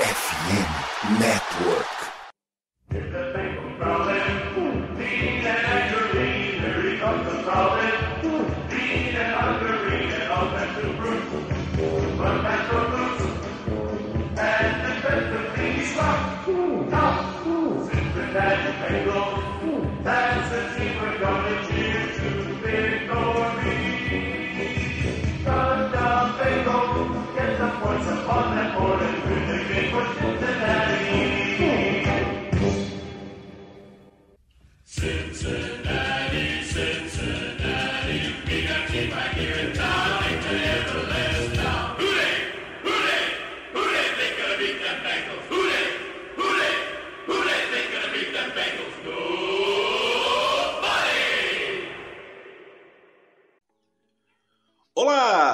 [0.00, 3.29] FM Network.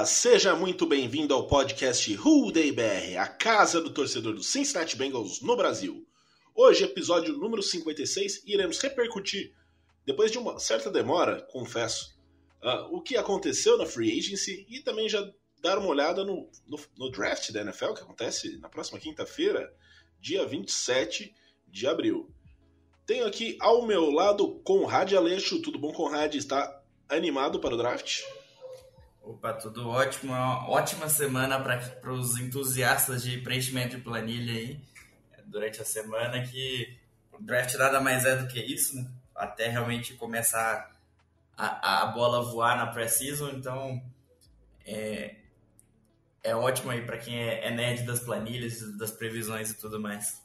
[0.07, 5.41] Seja muito bem-vindo ao podcast Who Day BR, a casa do torcedor do Cincinnati Bengals
[5.41, 6.07] no Brasil.
[6.55, 9.53] Hoje, episódio número 56, iremos repercutir,
[10.07, 12.17] depois de uma certa demora, confesso,
[12.63, 15.29] uh, o que aconteceu na Free Agency e também já
[15.61, 19.75] dar uma olhada no, no, no draft da NFL, que acontece na próxima quinta-feira,
[20.21, 21.35] dia 27
[21.67, 22.31] de abril.
[23.05, 25.61] Tenho aqui ao meu lado Conrad Aleixo.
[25.61, 26.37] Tudo bom, Conrad?
[26.37, 28.23] Está animado para o draft?
[29.27, 30.33] Opa, tudo ótimo.
[30.33, 34.81] Uma ótima semana para os entusiastas de preenchimento de planilha aí
[35.47, 36.97] durante a semana que
[37.33, 39.11] o draft nada mais é do que isso, né?
[39.35, 40.97] Até realmente começar
[41.57, 44.01] a, a bola voar na pré-season, então
[44.85, 45.35] é,
[46.45, 50.41] é ótimo aí para quem é, é nerd das planilhas, das previsões e tudo mais.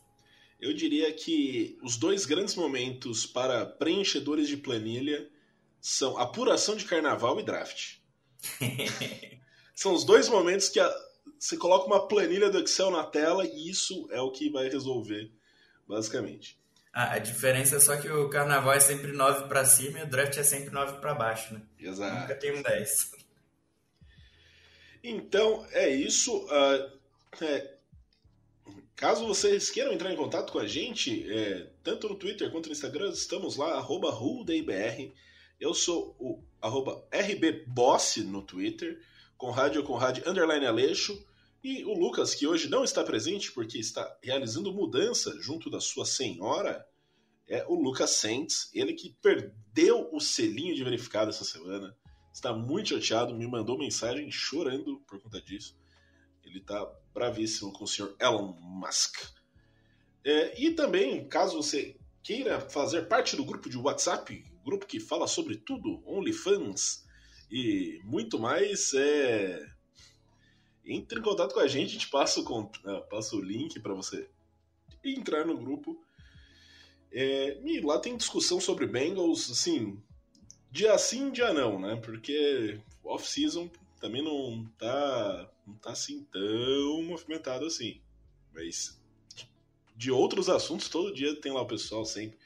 [0.59, 5.29] Eu diria que os dois grandes momentos para preenchedores de planilha
[5.79, 8.00] são apuração de carnaval e draft.
[9.75, 10.93] São os dois momentos que a,
[11.39, 15.31] você coloca uma planilha do Excel na tela e isso é o que vai resolver,
[15.87, 16.59] basicamente.
[16.93, 20.09] Ah, a diferença é só que o carnaval é sempre 9 para cima e o
[20.09, 21.61] draft é sempre 9 para baixo, né?
[21.79, 22.19] Exato.
[22.21, 23.21] Nunca tem um 10.
[25.03, 26.45] Então, é isso.
[26.45, 26.91] Uh,
[27.43, 27.73] é,
[28.95, 32.71] caso vocês queiram entrar em contato com a gente, é, tanto no Twitter quanto no
[32.71, 34.11] Instagram, estamos lá, arroba
[35.61, 38.99] Eu sou o arroba rbboss no Twitter,
[39.37, 41.23] Conrad ou Conrad underline Aleixo,
[41.63, 46.03] e o Lucas, que hoje não está presente porque está realizando mudança junto da sua
[46.03, 46.83] senhora,
[47.47, 51.95] é o Lucas Sentes, ele que perdeu o selinho de verificado essa semana,
[52.33, 55.77] está muito chateado, me mandou mensagem chorando por conta disso.
[56.43, 59.15] Ele está bravíssimo com o senhor Elon Musk.
[60.25, 65.27] É, e também, caso você queira fazer parte do grupo de WhatsApp grupo que fala
[65.27, 67.05] sobre tudo, OnlyFans
[67.51, 68.93] e muito mais.
[68.93, 69.69] É...
[70.85, 73.93] Entre em contato com a gente, a gente passa o, uh, passa o link para
[73.93, 74.29] você
[75.03, 76.01] entrar no grupo.
[77.11, 77.59] É...
[77.63, 80.01] E lá tem discussão sobre Bengals, assim,
[80.71, 81.97] dia sim, dia não, né?
[81.97, 83.69] Porque off-season
[83.99, 88.01] também não tá, não tá assim tão movimentado assim.
[88.53, 88.99] Mas
[89.95, 92.37] de outros assuntos, todo dia tem lá o pessoal sempre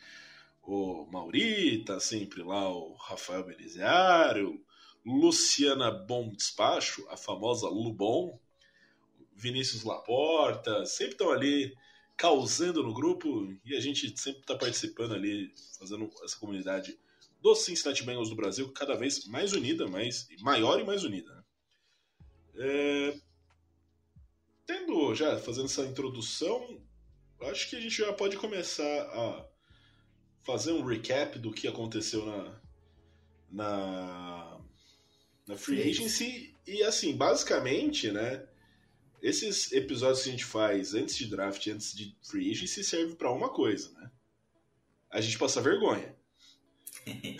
[0.66, 4.60] o Mauri, tá sempre lá o Rafael Beliziário,
[5.06, 8.40] Luciana Bom Despacho, a famosa Lubon,
[9.36, 11.76] Vinícius Laporta, sempre estão ali
[12.18, 16.98] causando no grupo e a gente sempre está participando ali, fazendo essa comunidade
[17.42, 21.32] dos Cincinnati Bengals do Brasil cada vez mais unida, mais maior e mais unida.
[21.36, 21.44] Né?
[22.58, 23.20] É...
[24.66, 26.82] Tendo já fazendo essa introdução,
[27.42, 29.55] acho que a gente já pode começar a
[30.46, 32.62] fazer um recap do que aconteceu na,
[33.52, 34.62] na,
[35.48, 36.56] na Free Agency.
[36.66, 38.48] E assim, basicamente, né?
[39.22, 43.32] Esses episódios que a gente faz antes de draft, antes de Free Agency, serve para
[43.32, 44.12] uma coisa, né?
[45.10, 46.16] A gente passa vergonha.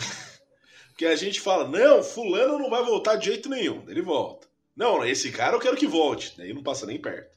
[0.90, 3.88] Porque a gente fala, não, fulano não vai voltar de jeito nenhum.
[3.90, 4.48] Ele volta.
[4.76, 6.36] Não, esse cara eu quero que volte.
[6.38, 7.36] Daí não passa nem perto.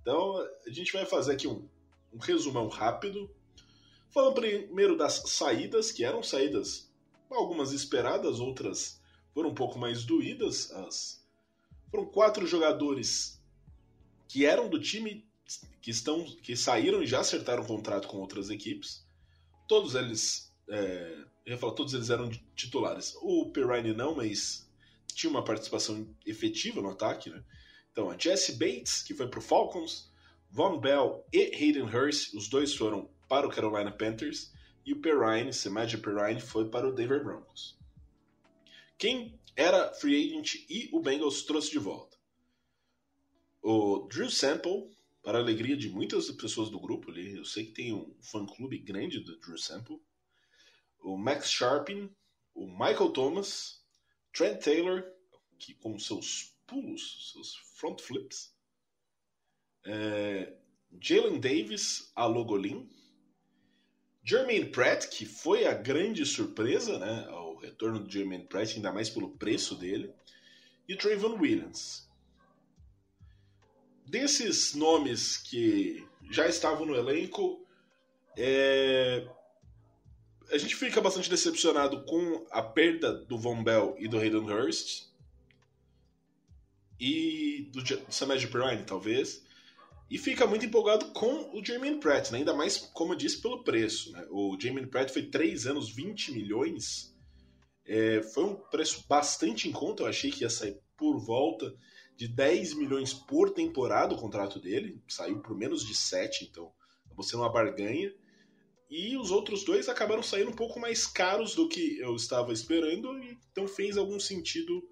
[0.00, 1.68] Então, a gente vai fazer aqui um,
[2.12, 3.28] um resumão rápido
[4.16, 6.90] Falando primeiro das saídas, que eram saídas
[7.30, 8.98] algumas esperadas, outras
[9.34, 10.70] foram um pouco mais doídas.
[10.72, 11.22] As...
[11.90, 13.38] Foram quatro jogadores
[14.26, 15.28] que eram do time
[15.82, 19.06] que estão que saíram e já acertaram contrato com outras equipes.
[19.68, 23.14] Todos eles, é, eu ia falar, todos eles eram titulares.
[23.20, 24.66] O Perrine não, mas
[25.12, 27.44] tinha uma participação efetiva no ataque, né?
[27.92, 30.10] Então, a Jesse Bates, que foi para o Falcons,
[30.50, 34.52] Von Bell e Hayden Hurst, os dois foram para o Carolina Panthers
[34.84, 37.76] e o Perrine, Samaje Perrine, foi para o Denver Broncos.
[38.98, 42.16] Quem era free agent e o Bengals trouxe de volta?
[43.62, 44.90] O Drew Sample
[45.22, 47.36] para a alegria de muitas pessoas do grupo ali.
[47.36, 50.00] Eu sei que tem um fã-clube grande do Drew Sample.
[51.00, 52.08] O Max Sharpin,
[52.54, 53.84] o Michael Thomas,
[54.32, 55.04] Trent Taylor,
[55.58, 58.54] que com seus pulos, seus front flips,
[59.84, 60.56] é,
[61.00, 62.88] Jalen Davis, a Logolin,
[64.26, 69.08] Jermaine Pratt, que foi a grande surpresa, né, ao retorno do Jermaine Pratt, ainda mais
[69.08, 70.12] pelo preço dele,
[70.88, 72.06] e o Trayvon Williams
[74.06, 77.66] desses nomes que já estavam no elenco,
[78.36, 79.26] é...
[80.50, 85.06] a gente fica bastante decepcionado com a perda do Von Bell e do Hayden Hurst
[86.98, 89.44] e do, Samaj Pirine, talvez.
[90.08, 92.38] E fica muito empolgado com o Jermaine Pratt, né?
[92.38, 94.12] ainda mais, como eu disse, pelo preço.
[94.12, 94.24] Né?
[94.30, 97.12] O Jermaine Pratt foi 3 anos, 20 milhões.
[97.84, 101.74] É, foi um preço bastante em conta, eu achei que ia sair por volta
[102.16, 106.72] de 10 milhões por temporada o contrato dele, saiu por menos de 7, então
[107.14, 108.12] você uma barganha.
[108.88, 113.18] E os outros dois acabaram saindo um pouco mais caros do que eu estava esperando,
[113.50, 114.82] então fez algum sentido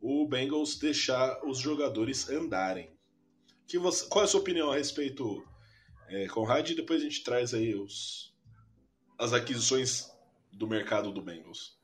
[0.00, 2.93] o Bengals deixar os jogadores andarem.
[3.66, 5.46] Que você, qual é a sua opinião a respeito,
[6.08, 6.70] é, Conrad?
[6.70, 8.34] E depois a gente traz aí os,
[9.18, 10.10] as aquisições
[10.52, 11.78] do mercado do Bengals.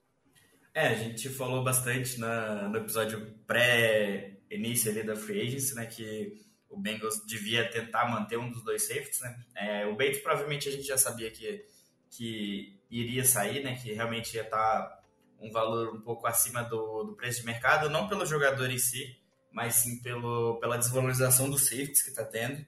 [0.72, 5.86] É, a gente falou bastante na, no episódio pré início ali da free agency, né,
[5.86, 6.32] que
[6.68, 9.44] o Bengals devia tentar manter um dos dois safeties, né?
[9.56, 11.64] É, o Bates provavelmente a gente já sabia que,
[12.08, 15.00] que iria sair, né, que realmente ia estar tá
[15.40, 19.19] um valor um pouco acima do, do preço de mercado, não pelo jogador em si,
[19.52, 22.64] mas sim pelo, pela desvalorização dos safeties que está tendo.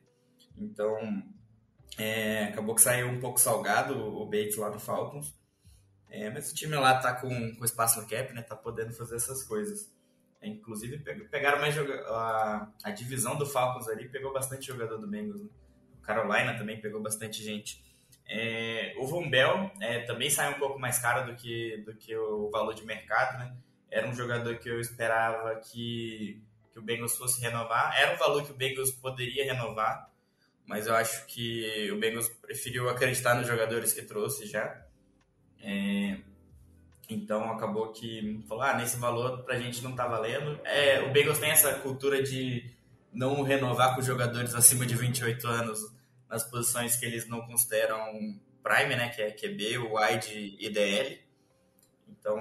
[0.56, 0.96] Então,
[1.98, 5.34] é, acabou que saiu um pouco salgado o Bates lá no Falcons.
[6.08, 8.42] É, mas o time lá tá com, com espaço no cap, né?
[8.42, 9.90] Tá podendo fazer essas coisas.
[10.40, 10.98] É, inclusive,
[11.30, 15.40] pegaram mais a, a divisão do Falcons ali, pegou bastante jogador do Bengals.
[15.40, 15.48] Né?
[15.98, 17.82] O Carolina também pegou bastante gente.
[18.26, 22.16] É, o Von Bell é, também sai um pouco mais caro do que, do que
[22.16, 23.56] o valor de mercado, né?
[23.90, 26.42] Era um jogador que eu esperava que,
[26.72, 27.94] que o Bengals fosse renovar.
[27.96, 30.10] Era um valor que o Bengals poderia renovar,
[30.66, 34.84] mas eu acho que o Bengals preferiu acreditar nos jogadores que trouxe já.
[35.60, 36.18] É,
[37.08, 40.58] então acabou que falou, ah, nesse valor pra gente não tá valendo.
[40.64, 42.70] É, o Bengals tem essa cultura de
[43.12, 45.80] não renovar com jogadores acima de 28 anos
[46.28, 51.20] nas posições que eles não consideram prime, né, que é QB, wide e DL.
[52.18, 52.38] Então,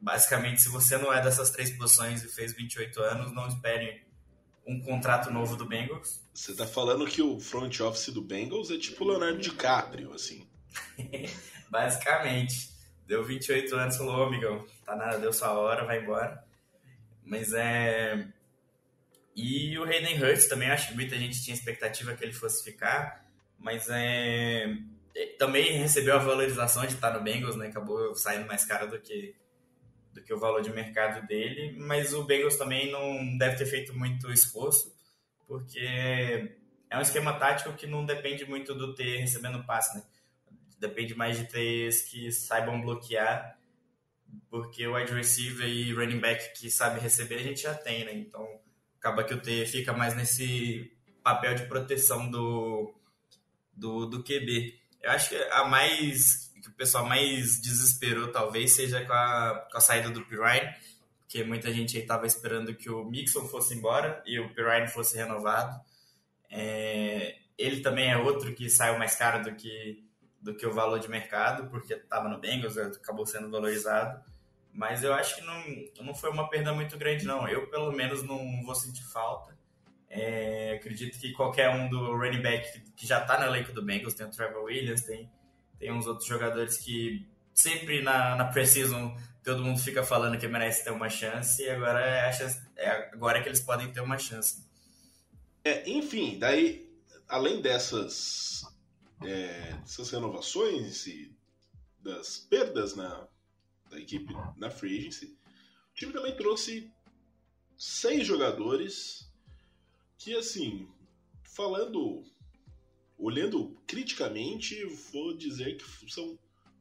[0.00, 4.04] basicamente, se você não é dessas três posições e fez 28 anos, não espere
[4.66, 6.22] um contrato novo do Bengals.
[6.34, 10.46] Você tá falando que o front office do Bengals é tipo Leonardo DiCaprio, assim.
[11.70, 12.76] basicamente
[13.06, 16.44] deu 28 anos, falou, ô amigão, tá nada, deu sua hora, vai embora.
[17.24, 18.26] Mas é.
[19.34, 23.24] E o Hayden Hurts também, acho que muita gente tinha expectativa que ele fosse ficar,
[23.58, 24.76] mas é.
[25.38, 27.68] Também recebeu a valorização de estar no Bengals, né?
[27.68, 29.34] Acabou saindo mais caro do que,
[30.12, 33.96] do que o valor de mercado dele, mas o Bengals também não deve ter feito
[33.96, 34.94] muito esforço,
[35.46, 36.58] porque
[36.90, 40.04] é um esquema tático que não depende muito do ter recebendo passe, né?
[40.78, 43.58] Depende mais de três que saibam bloquear,
[44.50, 48.12] porque o wide receiver e running back que sabe receber a gente já tem, né?
[48.14, 48.46] Então
[48.98, 50.92] acaba que o T fica mais nesse
[51.22, 52.94] papel de proteção do,
[53.72, 54.85] do, do QB.
[55.02, 59.78] Eu acho que a mais que o pessoal mais desesperou talvez seja com a, com
[59.78, 60.74] a saída do Pirine,
[61.20, 65.78] porque muita gente estava esperando que o Mixon fosse embora e o Pirine fosse renovado.
[66.50, 70.04] É, ele também é outro que saiu mais caro do que
[70.46, 74.22] do que o valor de mercado, porque estava no Bengals, acabou sendo valorizado.
[74.72, 77.48] Mas eu acho que não, não foi uma perda muito grande, não.
[77.48, 79.55] Eu, pelo menos, não vou sentir falta.
[80.08, 84.14] É, acredito que qualquer um do running back que já está no elenco do Bengals,
[84.14, 85.30] tem o Trevor Williams, tem,
[85.78, 90.84] tem uns outros jogadores que sempre na, na Precision todo mundo fica falando que merece
[90.84, 94.64] ter uma chance e agora é, chance, é agora que eles podem ter uma chance.
[95.64, 96.88] É, enfim, daí,
[97.28, 98.62] além dessas
[99.22, 101.34] é, dessas renovações e
[102.00, 103.26] das perdas na,
[103.90, 106.92] da equipe na free agency, o time também trouxe
[107.76, 109.25] seis jogadores
[110.18, 110.88] que, assim,
[111.42, 112.24] falando,
[113.18, 116.38] olhando criticamente, vou dizer que são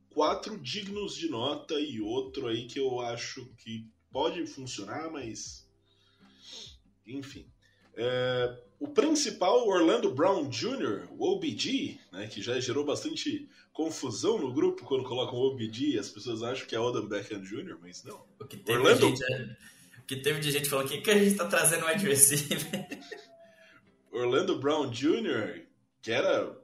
[0.10, 5.68] quatro dignos de nota e outro aí que eu acho que pode funcionar, mas
[7.06, 7.46] enfim.
[7.98, 14.54] É, o principal, Orlando Brown Jr., o OBG, né, que já gerou bastante confusão no
[14.54, 18.26] grupo quando colocam OBG as pessoas acham que é Odom Beckham Jr., mas não.
[18.40, 19.08] O que teve, Orlando...
[19.08, 22.06] gente, o que teve de gente falando que, que a gente está trazendo o Ed
[22.06, 22.88] receiver.
[24.12, 25.66] Orlando Brown Jr.,
[26.02, 26.56] que era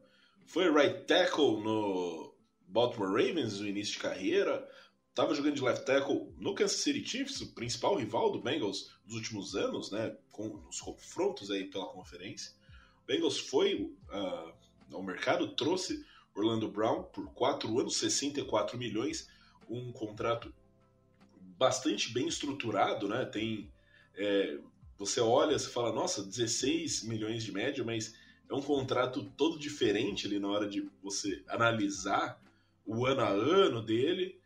[0.45, 2.36] foi right tackle no
[2.67, 4.67] Baltimore Ravens no início de carreira,
[5.10, 9.15] estava jogando de left tackle no Kansas City Chiefs, o principal rival do Bengals dos
[9.15, 12.53] últimos anos, né, com os confrontos aí pela conferência.
[13.03, 14.53] O Bengals foi uh,
[14.91, 19.29] ao mercado, trouxe Orlando Brown por 4 anos, 64 milhões,
[19.69, 20.53] um contrato
[21.62, 23.24] bastante bem estruturado, né?
[23.24, 23.72] Tem
[24.15, 24.58] é,
[24.98, 28.15] você olha, você fala, nossa, 16 milhões de média, mas
[28.50, 32.41] é um contrato todo diferente ali na hora de você analisar
[32.84, 34.41] o ano a ano dele.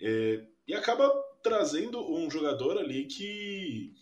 [0.00, 1.10] É, e acaba
[1.42, 3.92] trazendo um jogador ali que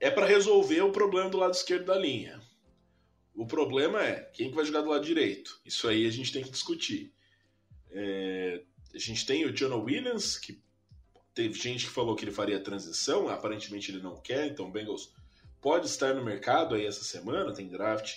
[0.00, 2.40] é para resolver o problema do lado esquerdo da linha.
[3.32, 5.60] O problema é quem que vai jogar do lado direito.
[5.64, 7.12] Isso aí a gente tem que discutir.
[7.92, 8.60] É,
[8.92, 10.60] a gente tem o Jonah Williams, que
[11.38, 15.14] teve gente que falou que ele faria transição, aparentemente ele não quer, então o Bengals
[15.60, 18.16] pode estar no mercado aí essa semana, tem draft,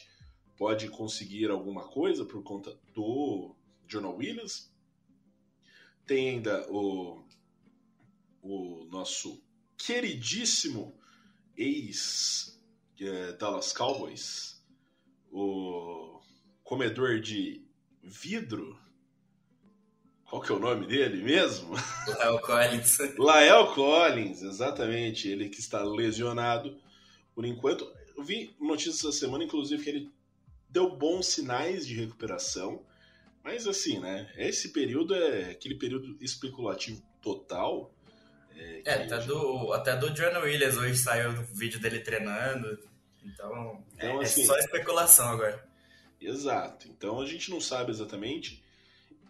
[0.58, 3.56] pode conseguir alguma coisa por conta do
[3.88, 4.74] Jonah Williams.
[6.04, 7.24] Tem ainda o,
[8.42, 9.40] o nosso
[9.78, 11.00] queridíssimo
[11.56, 12.51] ex-Dallas
[13.72, 14.66] é, Cowboys,
[15.32, 16.20] o
[16.63, 17.63] comedor de
[18.01, 18.80] vidro.
[20.32, 21.76] Qual que é o nome dele mesmo?
[22.08, 22.98] Lael Collins.
[23.18, 25.28] Lael Collins, exatamente.
[25.28, 26.80] Ele que está lesionado
[27.36, 27.86] por enquanto.
[28.16, 30.12] Eu vi notícias essa semana, inclusive, que ele
[30.70, 32.82] deu bons sinais de recuperação.
[33.44, 34.32] Mas assim, né?
[34.38, 37.94] Esse período é aquele período especulativo total.
[38.56, 42.80] É, é até, do, até do John Williams hoje saiu o vídeo dele treinando.
[43.22, 45.62] Então, então é, é assim, é só especulação agora.
[46.22, 46.88] Exato.
[46.88, 48.64] Então a gente não sabe exatamente.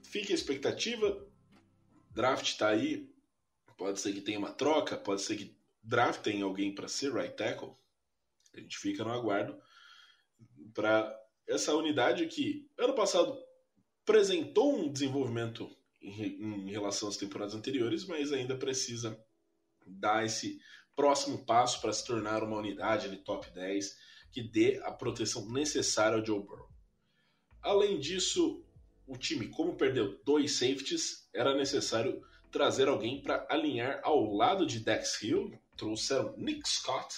[0.03, 1.25] Fica a expectativa.
[2.11, 3.09] Draft tá aí.
[3.77, 7.73] Pode ser que tenha uma troca, pode ser que draftem alguém para ser right tackle.
[8.53, 9.59] A gente fica no aguardo
[10.73, 13.37] para essa unidade que ano passado
[14.03, 15.69] apresentou um desenvolvimento
[16.01, 19.19] em, em relação às temporadas anteriores, mas ainda precisa
[19.85, 20.59] dar esse
[20.95, 23.97] próximo passo para se tornar uma unidade de top 10
[24.31, 26.69] que dê a proteção necessária ao Joe Burrow.
[27.61, 28.63] Além disso,
[29.11, 34.79] o time, como perdeu dois safeties, era necessário trazer alguém para alinhar ao lado de
[34.79, 35.51] Dex Hill.
[35.77, 37.15] Trouxeram Nick Scott,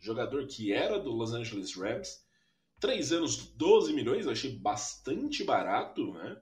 [0.00, 2.22] jogador que era do Los Angeles Rams,
[2.82, 6.36] Três anos, 12 milhões, eu achei bastante barato, né?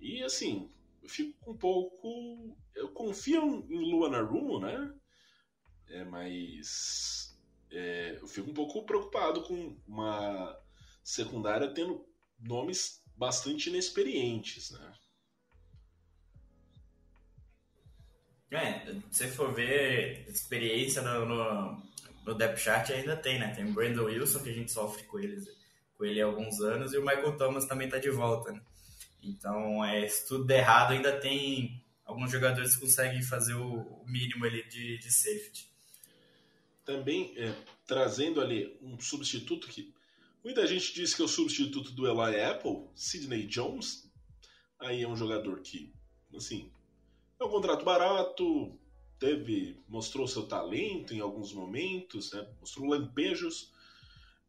[0.00, 0.70] E assim,
[1.02, 2.56] eu fico um pouco.
[2.74, 4.94] Eu confio em Luana Rumo, né?
[5.90, 7.38] É, mas
[7.70, 10.58] é, eu fico um pouco preocupado com uma
[11.02, 12.02] secundária tendo
[12.40, 14.92] nomes bastante inexperientes, né?
[18.50, 21.82] É, se for ver experiência no, no,
[22.24, 23.52] no depth chart ainda tem, né?
[23.52, 25.48] Tem o Brandon Wilson, que a gente sofre com eles
[25.96, 28.52] com ele há alguns anos, e o Michael Thomas também está de volta.
[28.52, 28.60] Né?
[29.22, 34.44] Então, é, se tudo der errado, ainda tem alguns jogadores que conseguem fazer o, mínimo
[34.44, 35.68] ali de, de safety.
[36.84, 37.54] Também é,
[37.86, 39.94] trazendo ali um substituto que
[40.44, 44.10] muita gente diz que é o substituto do Eli Apple, Sidney Jones.
[44.78, 45.92] Aí é um jogador que,
[46.36, 46.70] assim,
[47.40, 48.78] é um contrato barato,
[49.18, 52.46] teve, mostrou seu talento em alguns momentos, né?
[52.60, 53.72] mostrou lampejos,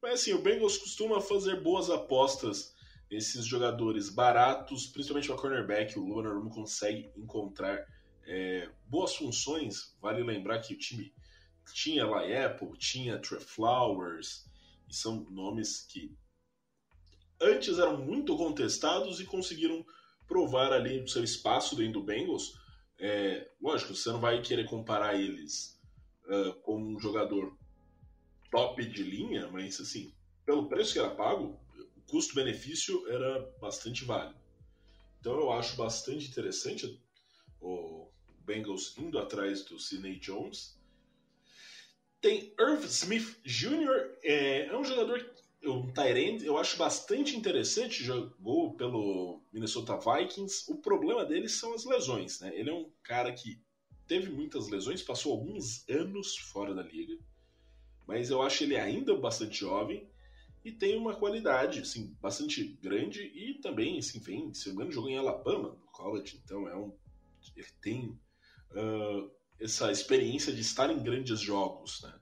[0.02, 2.76] mas assim, o Bengals costuma fazer boas apostas
[3.10, 5.98] nesses jogadores baratos, principalmente para cornerback.
[5.98, 7.84] O Luan consegue encontrar
[8.24, 9.96] é, boas funções.
[10.02, 11.12] Vale lembrar que o time
[11.74, 14.46] tinha lá Apple, tinha Trey Flowers,
[14.88, 16.16] e são nomes que
[17.42, 19.86] antes eram muito contestados e conseguiram
[20.28, 22.60] provar ali o seu espaço dentro do Bengals.
[22.98, 25.80] É, lógico, você não vai querer comparar eles
[26.26, 27.56] uh, com um jogador
[28.50, 30.14] top de linha, mas assim,
[30.46, 31.60] pelo preço que era pago,
[31.96, 34.40] o custo-benefício era bastante válido.
[35.20, 37.02] Então eu acho bastante interessante
[37.60, 38.08] o
[38.46, 40.80] Bengals indo atrás do Sidney Jones.
[42.26, 45.24] Tem Irv Smith Jr., é, é um jogador,
[45.64, 50.66] um Tyrant, eu acho bastante interessante, jogou pelo Minnesota Vikings.
[50.72, 52.52] O problema dele são as lesões, né?
[52.56, 53.62] Ele é um cara que
[54.08, 57.16] teve muitas lesões, passou alguns anos fora da liga
[58.08, 60.08] mas eu acho ele ainda bastante jovem
[60.64, 64.92] e tem uma qualidade assim, bastante grande e também, assim, vem, se não me engano,
[64.92, 66.94] jogou em Alabama, no college, então é um,
[67.56, 68.20] ele tem
[68.72, 72.14] uh, essa experiência de estar em grandes jogos, né?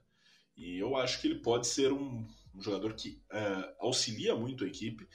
[0.56, 4.68] E eu acho que ele pode ser um, um jogador que uh, auxilia muito a
[4.68, 5.08] equipe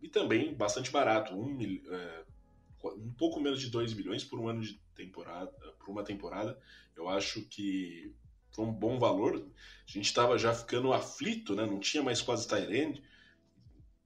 [0.00, 4.60] e também bastante barato, um, uh, um pouco menos de 2 milhões por um ano
[4.60, 6.58] de temporada, por uma temporada.
[6.96, 8.12] Eu acho que
[8.50, 9.36] foi um bom valor.
[9.36, 11.64] A gente estava já ficando aflito, né?
[11.64, 13.02] Não tinha mais quase Tyrande.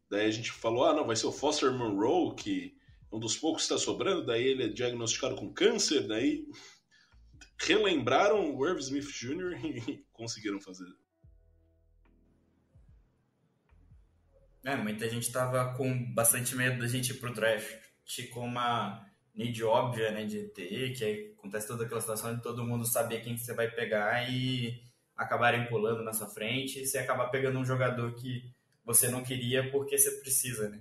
[0.08, 2.76] Daí a gente falou, ah, não, vai ser o Foster Monroe, que
[3.10, 4.26] é um dos poucos que está sobrando.
[4.26, 6.06] Daí ele é diagnosticado com câncer.
[6.06, 6.46] Daí
[7.58, 9.64] relembraram o Irv Smith Jr.
[9.88, 10.86] e conseguiram fazer.
[14.64, 17.86] É, muita gente estava com bastante medo da gente ir pro draft
[18.32, 22.86] com uma need óbvia, né, de ter, que acontece toda aquela situação de todo mundo
[22.86, 24.82] saber quem você vai pegar e
[25.16, 28.50] acabarem pulando na sua frente e você acabar pegando um jogador que
[28.84, 30.80] você não queria porque você precisa, né?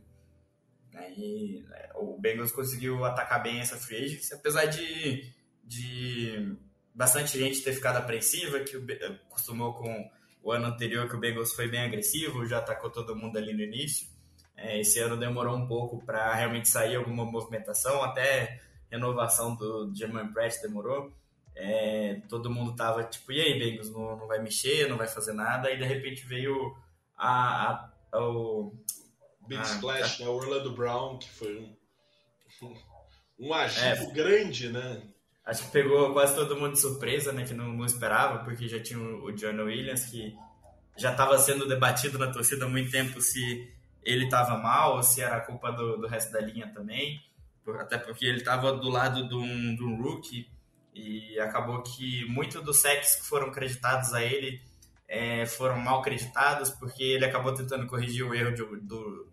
[0.94, 1.65] Aí
[1.96, 5.32] o Bengals conseguiu atacar bem essa free agency, apesar de,
[5.63, 6.58] de
[6.95, 8.77] bastante gente ter ficado apreensiva, que
[9.27, 10.09] acostumou com
[10.41, 13.61] o ano anterior que o Bengals foi bem agressivo, já atacou todo mundo ali no
[13.61, 14.07] início.
[14.55, 20.31] É, esse ano demorou um pouco para realmente sair alguma movimentação, até renovação do German
[20.31, 21.11] Press demorou.
[21.53, 25.33] É, todo mundo tava tipo, e aí, Bengals, não, não vai mexer, não vai fazer
[25.33, 26.75] nada, e de repente veio
[27.17, 28.73] a, a, o.
[29.47, 30.29] Big a, Splash, a, né?
[30.29, 32.75] O Orlando Brown, que foi um,
[33.39, 35.01] um agito é, grande, né?
[35.45, 37.45] Acho que pegou quase todo mundo de surpresa, né?
[37.45, 40.35] Que não, não esperava, porque já tinha o John Williams, que
[40.97, 43.71] já estava sendo debatido na torcida há muito tempo se
[44.03, 47.21] ele estava mal ou se era culpa do, do resto da linha também.
[47.79, 50.49] Até porque ele estava do lado de um, de um rookie
[50.93, 54.61] e acabou que muitos dos sacks que foram creditados a ele
[55.07, 59.27] é, foram mal creditados porque ele acabou tentando corrigir o erro de, do,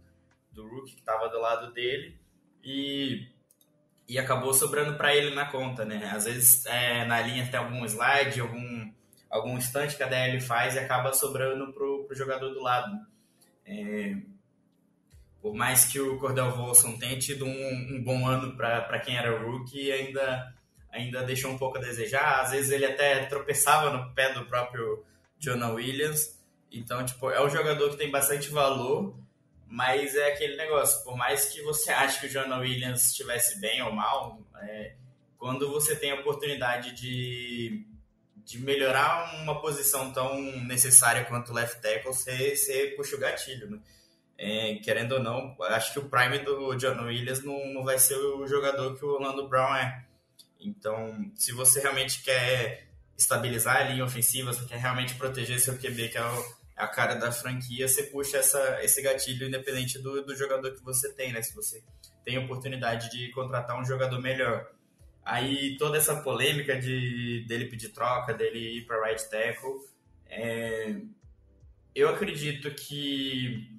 [0.51, 2.19] do rookie que estava do lado dele
[2.65, 3.29] e
[4.09, 6.11] e acabou sobrando para ele na conta, né?
[6.13, 8.93] Às vezes é, na linha tem algum slide, algum,
[9.31, 12.97] algum instante que a DL faz e acaba sobrando pro, pro jogador do lado.
[13.65, 14.17] É,
[15.43, 19.37] por mais que o Cordell Volson tenha tido um, um bom ano para quem era
[19.45, 20.55] rookie, ainda,
[20.91, 22.43] ainda deixou um pouco a desejar.
[22.43, 25.05] Às vezes ele até tropeçava no pé do próprio
[25.39, 26.41] Jonah Williams.
[26.71, 29.17] Então, tipo, é um jogador que tem bastante valor,
[29.73, 33.81] mas é aquele negócio, por mais que você ache que o Jonah Williams estivesse bem
[33.81, 34.95] ou mal, é,
[35.39, 37.87] quando você tem a oportunidade de,
[38.45, 43.71] de melhorar uma posição tão necessária quanto o left tackle, você, você puxa o gatilho,
[43.71, 43.81] né?
[44.37, 48.17] É, querendo ou não, acho que o prime do John Williams não, não vai ser
[48.17, 50.05] o jogador que o Orlando Brown é.
[50.61, 56.09] Então, se você realmente quer estabilizar a linha ofensiva, você quer realmente proteger seu QB,
[56.11, 56.45] que é o
[56.77, 61.13] a cara da franquia, você puxa essa, esse gatilho independente do, do jogador que você
[61.13, 61.43] tem, né?
[61.43, 61.83] Se você
[62.25, 64.69] tem oportunidade de contratar um jogador melhor.
[65.25, 69.81] Aí toda essa polêmica de dele pedir troca, dele ir para right tackle,
[70.27, 70.97] é,
[71.95, 73.71] eu acredito que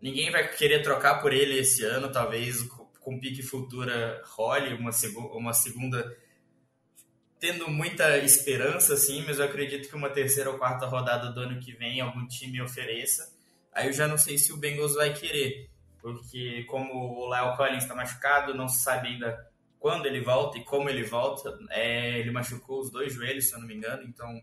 [0.00, 2.62] ninguém vai querer trocar por ele esse ano, talvez
[3.00, 4.90] com pique futura role uma,
[5.32, 6.16] uma segunda
[7.42, 11.58] tendo muita esperança, assim, mas eu acredito que uma terceira ou quarta rodada do ano
[11.58, 13.34] que vem algum time ofereça.
[13.72, 15.68] Aí eu já não sei se o Bengals vai querer,
[16.00, 19.44] porque como o Lyle Collins está machucado, não se sabe ainda
[19.80, 21.58] quando ele volta e como ele volta.
[21.70, 24.40] É, ele machucou os dois joelhos, se eu não me engano, então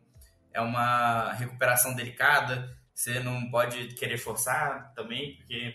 [0.53, 2.77] é uma recuperação delicada.
[2.93, 5.73] Você não pode querer forçar também, porque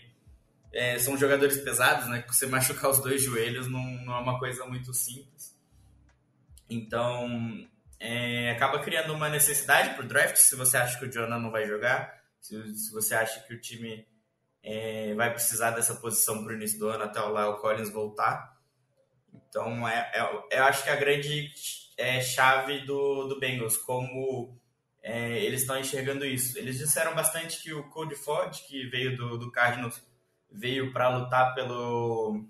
[0.71, 2.23] é, são jogadores pesados, né?
[2.27, 5.54] Você machucar os dois joelhos não, não é uma coisa muito simples.
[6.69, 7.67] Então,
[7.99, 11.51] é, acaba criando uma necessidade para o draft se você acha que o Jonah não
[11.51, 14.07] vai jogar, se, se você acha que o time
[14.63, 18.55] é, vai precisar dessa posição para o início do ano até o Lyle Collins voltar.
[19.33, 21.51] Então, é, é, eu acho que a grande
[21.97, 24.59] é, chave do, do Bengals, como
[25.01, 26.57] é, eles estão enxergando isso.
[26.57, 30.01] Eles disseram bastante que o Cody Ford, que veio do, do Cardinals,
[30.51, 32.43] veio para lutar pelo,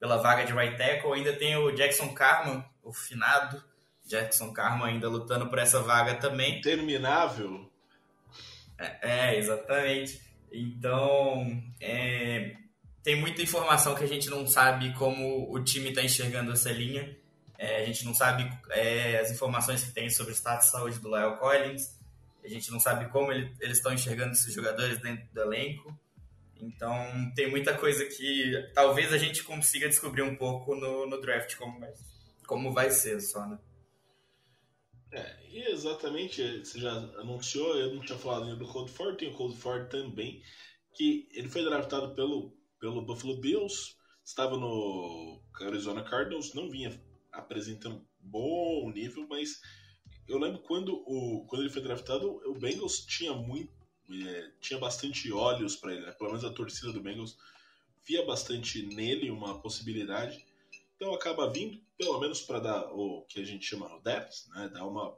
[0.00, 1.12] pela vaga de right tackle.
[1.12, 3.62] Ainda tem o Jackson Carman, o finado
[4.06, 6.60] Jackson Carman ainda lutando por essa vaga também.
[6.60, 7.70] Terminável.
[8.78, 10.20] É, é exatamente.
[10.50, 12.56] Então, é,
[13.02, 17.16] tem muita informação que a gente não sabe como o time está enxergando essa linha.
[17.58, 20.98] É, a gente não sabe é, as informações que tem sobre o status de saúde
[20.98, 21.96] do Lyle Collins.
[22.44, 25.96] A gente não sabe como ele, eles estão enxergando esses jogadores dentro do elenco.
[26.60, 31.56] Então, tem muita coisa que talvez a gente consiga descobrir um pouco no, no draft
[31.56, 32.11] como vai ser
[32.46, 33.58] como vai ser só, né?
[35.12, 39.28] É, e exatamente, você já anunciou, eu não tinha falado ainda do Cold Ford, tem
[39.28, 40.42] o Cold Ford também,
[40.94, 46.98] que ele foi draftado pelo, pelo Buffalo Bills, estava no Arizona Cardinals, não vinha
[47.30, 49.60] apresentando bom nível, mas
[50.26, 53.72] eu lembro quando, o, quando ele foi draftado, o Bengals tinha muito,
[54.10, 56.12] é, tinha bastante olhos para ele, né?
[56.12, 57.36] pelo menos a torcida do Bengals
[58.04, 60.44] via bastante nele uma possibilidade,
[61.02, 64.70] então acaba vindo, pelo menos para dar o que a gente chama no depth, né?
[64.72, 65.12] Dar uma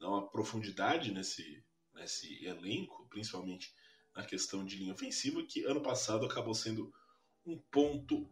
[0.00, 3.72] dar uma profundidade nesse, nesse elenco, principalmente
[4.16, 6.92] na questão de linha ofensiva, que ano passado acabou sendo
[7.46, 8.28] um ponto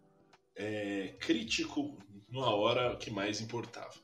[0.57, 1.97] é, crítico
[2.29, 3.95] na hora que mais importava.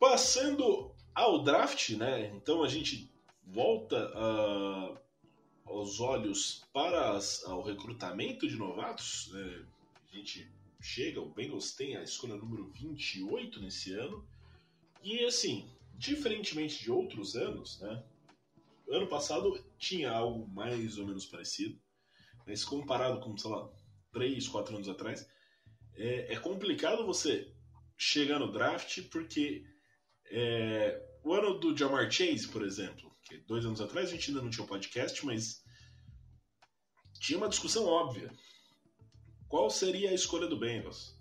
[0.00, 2.30] Passando ao draft, né?
[2.34, 4.98] Então a gente volta uh,
[5.66, 9.30] os olhos para as, ao recrutamento de novatos.
[9.32, 9.66] Né?
[10.10, 14.26] A gente chega, o Bengals tem a escolha número 28 nesse ano.
[15.02, 18.04] E assim, diferentemente de outros anos, né?
[18.90, 21.78] Ano passado tinha algo mais ou menos parecido,
[22.46, 23.70] mas comparado com, sei lá,
[24.12, 25.28] 3, 4 anos atrás,
[25.94, 27.52] é, é complicado você
[27.96, 29.66] chegar no draft porque
[30.30, 34.42] é, o ano do Jamar Chase, por exemplo, que dois anos atrás a gente ainda
[34.42, 35.62] não tinha um podcast, mas
[37.20, 38.32] tinha uma discussão óbvia.
[39.48, 41.16] Qual seria a escolha do Bengals?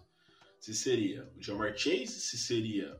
[0.59, 2.99] Se seria o Jamar Chase, se seria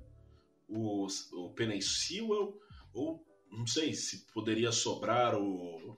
[0.69, 2.57] o, o Penny Sewell,
[2.93, 5.97] ou não sei se poderia sobrar o,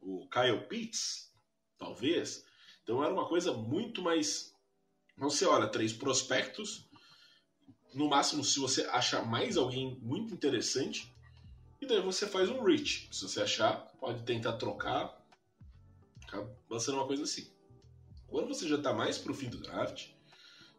[0.00, 1.32] o Kyle Pitts,
[1.78, 2.44] talvez.
[2.82, 4.54] Então era uma coisa muito mais.
[5.16, 6.88] Você olha, três prospectos.
[7.94, 11.12] No máximo, se você achar mais alguém muito interessante,
[11.80, 13.08] e daí você faz um reach.
[13.12, 15.16] Se você achar, pode tentar trocar.
[16.26, 17.57] Acaba sendo uma coisa assim.
[18.28, 20.10] Quando você já está mais pro fim do draft,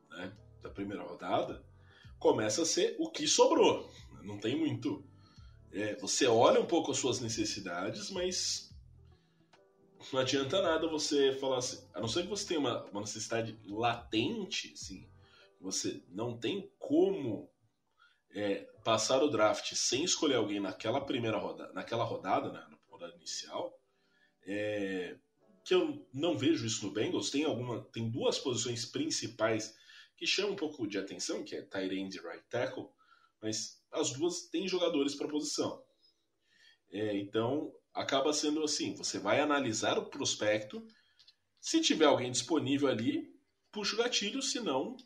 [0.09, 0.31] né,
[0.61, 1.63] da primeira rodada,
[2.17, 3.89] começa a ser o que sobrou.
[4.23, 5.03] Não tem muito.
[5.71, 8.69] É, você olha um pouco as suas necessidades, mas
[10.13, 11.87] não adianta nada você falar assim.
[11.93, 15.09] A não ser que você tenha uma, uma necessidade latente, assim,
[15.59, 17.49] você não tem como
[18.31, 23.15] é, passar o draft sem escolher alguém naquela primeira rodada, naquela rodada, né, na rodada
[23.15, 23.77] inicial,
[24.45, 25.17] é,
[25.69, 27.29] que eu não vejo isso no Bengals.
[27.29, 29.77] Tem alguma, tem duas posições principais
[30.17, 32.87] que chamam um pouco de atenção, que é tight end e right tackle,
[33.39, 35.79] mas as duas têm jogadores para posição.
[36.91, 40.83] É, então acaba sendo assim: você vai analisar o prospecto,
[41.61, 43.31] se tiver alguém disponível ali,
[43.71, 44.97] puxa o gatilho, se não,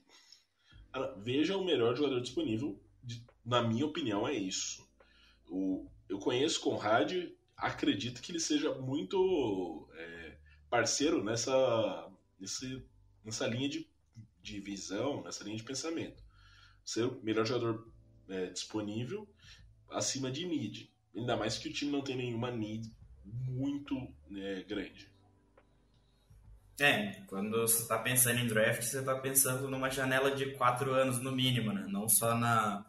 [1.17, 2.81] veja o melhor jogador disponível
[3.43, 4.89] na minha opinião, é isso.
[5.45, 7.11] O, eu conheço Conrad,
[7.57, 10.22] acredito que ele seja muito é,
[10.73, 12.09] parceiro nessa,
[12.39, 12.83] nesse,
[13.23, 13.87] nessa linha de,
[14.41, 16.23] de visão, nessa linha de pensamento.
[16.83, 17.87] Ser o melhor jogador
[18.27, 19.29] é, disponível
[19.91, 20.87] acima de mid.
[21.15, 22.91] Ainda mais que o time não tem nenhuma need
[23.23, 23.95] muito
[24.27, 25.13] né, grande.
[26.79, 31.21] É, quando você está pensando em draft, você está pensando numa janela de quatro anos
[31.21, 31.85] no mínimo, né?
[31.87, 32.83] Não só na,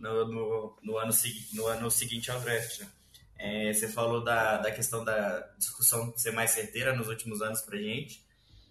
[0.00, 1.12] no, no, no, ano,
[1.52, 2.80] no ano seguinte ao draft.
[2.80, 2.88] Né?
[3.38, 7.78] É, você falou da, da questão da discussão ser mais certeira nos últimos anos para
[7.78, 8.24] gente,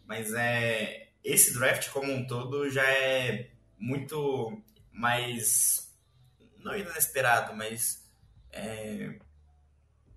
[0.06, 5.92] mas é, esse draft como um todo já é muito mais,
[6.60, 8.04] não inesperado, mas
[8.52, 9.20] é,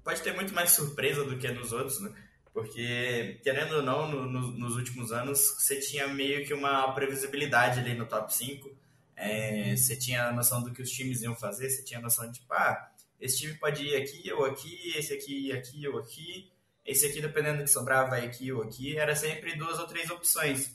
[0.02, 2.10] pode ter muito mais surpresa do que nos outros, né?
[2.52, 7.78] Porque, querendo ou não, no, no, nos últimos anos, você tinha meio que uma previsibilidade
[7.78, 8.76] ali no top 5,
[9.14, 12.26] é, você tinha a noção do que os times iam fazer, você tinha a noção
[12.26, 16.50] de, tipo, ah, esse time pode ir aqui ou aqui, esse aqui aqui ou aqui,
[16.84, 18.96] esse aqui, dependendo do que sobrar, vai aqui ou aqui.
[18.96, 20.74] Era sempre duas ou três opções.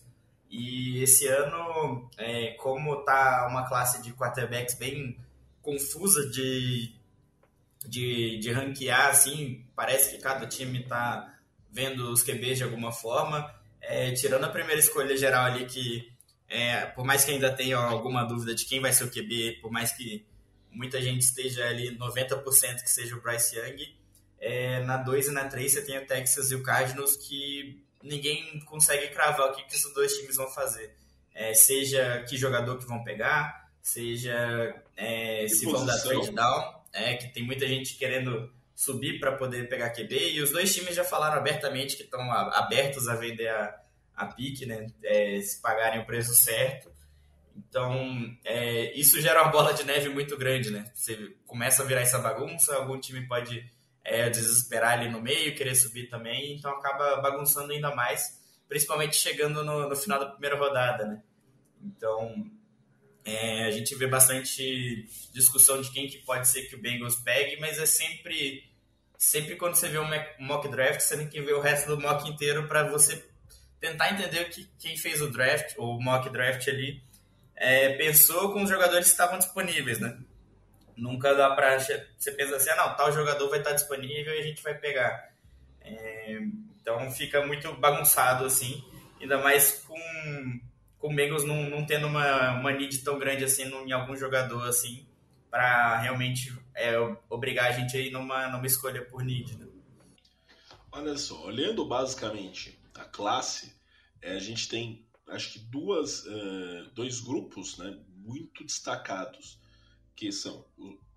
[0.49, 5.17] E esse ano, é, como tá uma classe de quarterbacks bem
[5.61, 6.93] confusa de,
[7.87, 11.33] de, de ranquear, assim, parece que cada time tá
[11.71, 13.51] vendo os QBs de alguma forma.
[13.81, 16.13] É, tirando a primeira escolha geral ali, que
[16.47, 19.71] é, por mais que ainda tenha alguma dúvida de quem vai ser o QB, por
[19.71, 20.23] mais que
[20.73, 23.95] muita gente esteja ali 90% que seja o Bryce Young,
[24.39, 28.59] é, na 2 e na 3 você tem o Texas e o Cardinals que ninguém
[28.65, 30.95] consegue cravar o que, que esses dois times vão fazer.
[31.33, 37.15] É, seja que jogador que vão pegar, seja é, se vão dar trade down, é,
[37.15, 41.03] que tem muita gente querendo subir para poder pegar QB, e os dois times já
[41.03, 43.79] falaram abertamente que estão abertos a vender a,
[44.15, 44.87] a pique, né?
[45.03, 46.91] É, se pagarem o preço certo.
[47.55, 50.91] Então, é, isso gera uma bola de neve muito grande, né?
[50.93, 53.63] Você começa a virar essa bagunça, algum time pode
[54.03, 59.63] é, desesperar ali no meio, querer subir também, então acaba bagunçando ainda mais, principalmente chegando
[59.63, 61.23] no, no final da primeira rodada, né?
[61.81, 62.49] Então,
[63.25, 67.59] é, a gente vê bastante discussão de quem que pode ser que o Bengals pegue,
[67.59, 68.69] mas é sempre
[69.17, 72.29] sempre quando você vê um mock draft, você tem que ver o resto do mock
[72.29, 73.25] inteiro para você
[73.79, 77.01] tentar entender que quem fez o draft, ou mock draft ali,
[77.55, 80.17] é, pensou com os jogadores que estavam disponíveis, né?
[80.95, 81.79] Nunca dá pra.
[81.79, 85.33] Você pensa assim, ah, não, tal jogador vai estar disponível e a gente vai pegar.
[85.81, 86.39] É,
[86.81, 88.83] então fica muito bagunçado, assim,
[89.19, 90.59] ainda mais com,
[90.97, 94.67] com o Bengals não, não tendo uma, uma need tão grande assim em algum jogador,
[94.67, 95.07] assim,
[95.49, 96.97] para realmente é,
[97.29, 99.55] obrigar a gente a ir numa, numa escolha por need.
[99.57, 99.67] Né?
[100.91, 103.75] Olha só, olhando basicamente a classe,
[104.21, 109.59] é, a gente tem acho que duas, uh, dois grupos né, muito destacados,
[110.15, 110.65] que são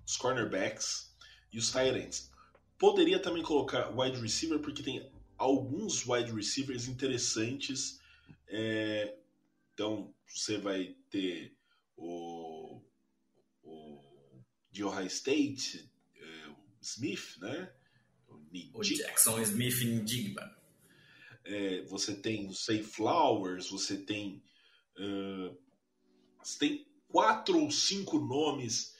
[0.04, 1.14] os cornerbacks
[1.52, 2.30] e os tight ends.
[2.78, 8.00] Poderia também colocar wide receiver, porque tem alguns wide receivers interessantes.
[8.48, 9.16] É,
[9.72, 11.56] então, você vai ter
[11.96, 12.80] o,
[13.62, 14.02] o
[14.70, 17.72] de Ohio State, é, o Smith, né?
[18.28, 20.56] O, o Jackson Smith Ndigba.
[21.46, 24.42] É, você tem o Say Flowers, você tem.
[24.98, 25.56] Uh,
[26.42, 28.94] você tem quatro ou cinco nomes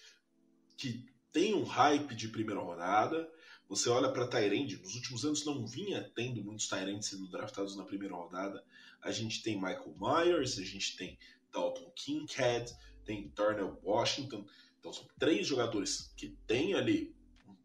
[0.77, 3.31] que tem um hype de primeira rodada.
[3.69, 7.85] Você olha para Tyrande, nos últimos anos não vinha tendo muitos Tyrands sendo draftados na
[7.85, 8.65] primeira rodada.
[9.03, 11.19] A gente tem Michael Myers, a gente tem
[11.53, 12.73] Dalton Kincaid,
[13.05, 14.47] tem Darnell Washington.
[14.79, 17.15] Então são três jogadores que têm ali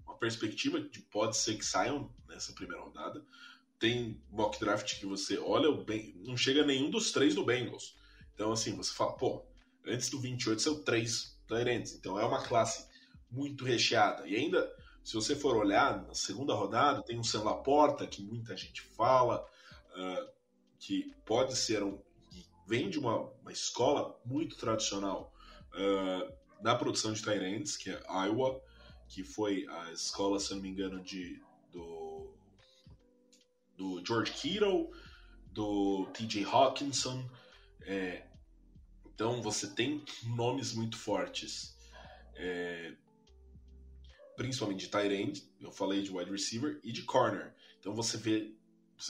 [0.04, 3.24] uma perspectiva de pode ser que saiam nessa primeira rodada.
[3.82, 7.98] Tem mock draft que você olha, bem, não chega nenhum dos três do Bengals.
[8.36, 9.44] Então assim, você fala, pô,
[9.88, 11.96] antes do 28 são três Tyrants.
[11.96, 12.88] Então é uma classe
[13.32, 14.28] muito recheada.
[14.28, 14.72] E ainda,
[15.04, 19.44] se você for olhar, na segunda rodada tem um Sam Laporta, que muita gente fala,
[19.96, 20.32] uh,
[20.78, 22.00] que pode ser um.
[22.68, 25.34] vem de uma, uma escola muito tradicional
[25.74, 28.62] uh, na produção de Tyrants, que é Iowa,
[29.08, 31.42] que foi a escola, se não me engano, de,
[31.72, 32.32] do,
[33.82, 34.92] do George Kittle,
[35.48, 37.28] do TJ Hawkinson.
[37.82, 38.28] É,
[39.06, 41.76] então você tem nomes muito fortes.
[42.36, 42.94] É,
[44.38, 47.54] principalmente de tight end, eu falei de wide receiver e de corner.
[47.80, 48.56] Então você vê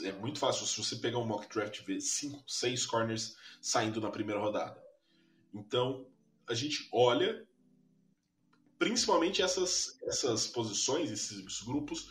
[0.04, 4.00] é muito fácil se você pegar um mock draft e ver cinco, seis corners saindo
[4.00, 4.82] na primeira rodada.
[5.54, 6.08] Então
[6.48, 7.46] a gente olha
[8.80, 12.10] principalmente essas essas posições, esses grupos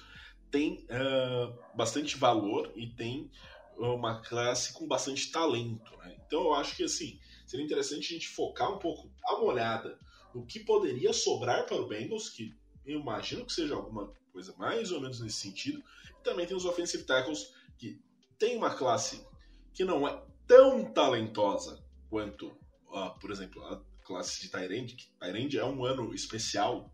[0.50, 3.30] têm uh, bastante valor e tem
[3.76, 5.96] uma classe com bastante talento.
[5.98, 6.16] Né?
[6.26, 9.98] Então eu acho que assim seria interessante a gente focar um pouco, dar uma olhada
[10.34, 14.92] no que poderia sobrar para o Bengals, que eu imagino que seja alguma coisa mais
[14.92, 15.82] ou menos nesse sentido.
[16.18, 18.00] E também tem os offensive tackles, que
[18.38, 19.26] tem uma classe
[19.72, 22.48] que não é tão talentosa quanto,
[22.88, 26.92] uh, por exemplo, a classe de Tyrande, que Tyrande é um ano especial,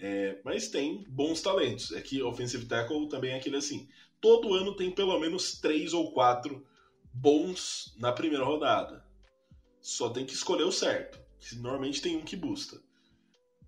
[0.00, 1.92] é, mas tem bons talentos.
[1.92, 3.88] É que offensive tackle também é aquele assim,
[4.20, 6.66] todo ano tem pelo menos três ou quatro
[7.12, 9.04] bons na primeira rodada.
[9.80, 12.80] Só tem que escolher o certo, que normalmente tem um que busta.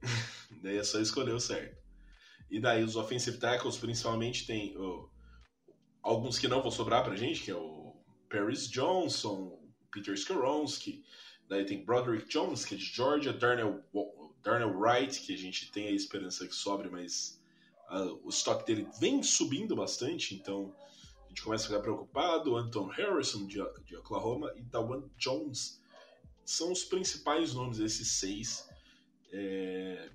[0.62, 1.80] Daí é só escolher o certo.
[2.50, 5.08] E daí os offensive tackles, principalmente, tem oh,
[6.02, 7.96] alguns que não vão sobrar pra gente, que é o
[8.28, 9.58] Paris Johnson,
[9.90, 11.02] Peter Skoronski,
[11.48, 13.82] daí tem Broderick Jones, que é de Georgia, Darnell,
[14.42, 17.40] Darnell Wright, que a gente tem a esperança que sobre, mas
[17.90, 20.74] uh, o estoque dele vem subindo bastante, então
[21.24, 22.56] a gente começa a ficar preocupado.
[22.56, 25.80] Anton Harrison, de, de Oklahoma, e Tawan Jones
[26.44, 28.68] são os principais nomes desses seis.
[29.32, 30.10] É...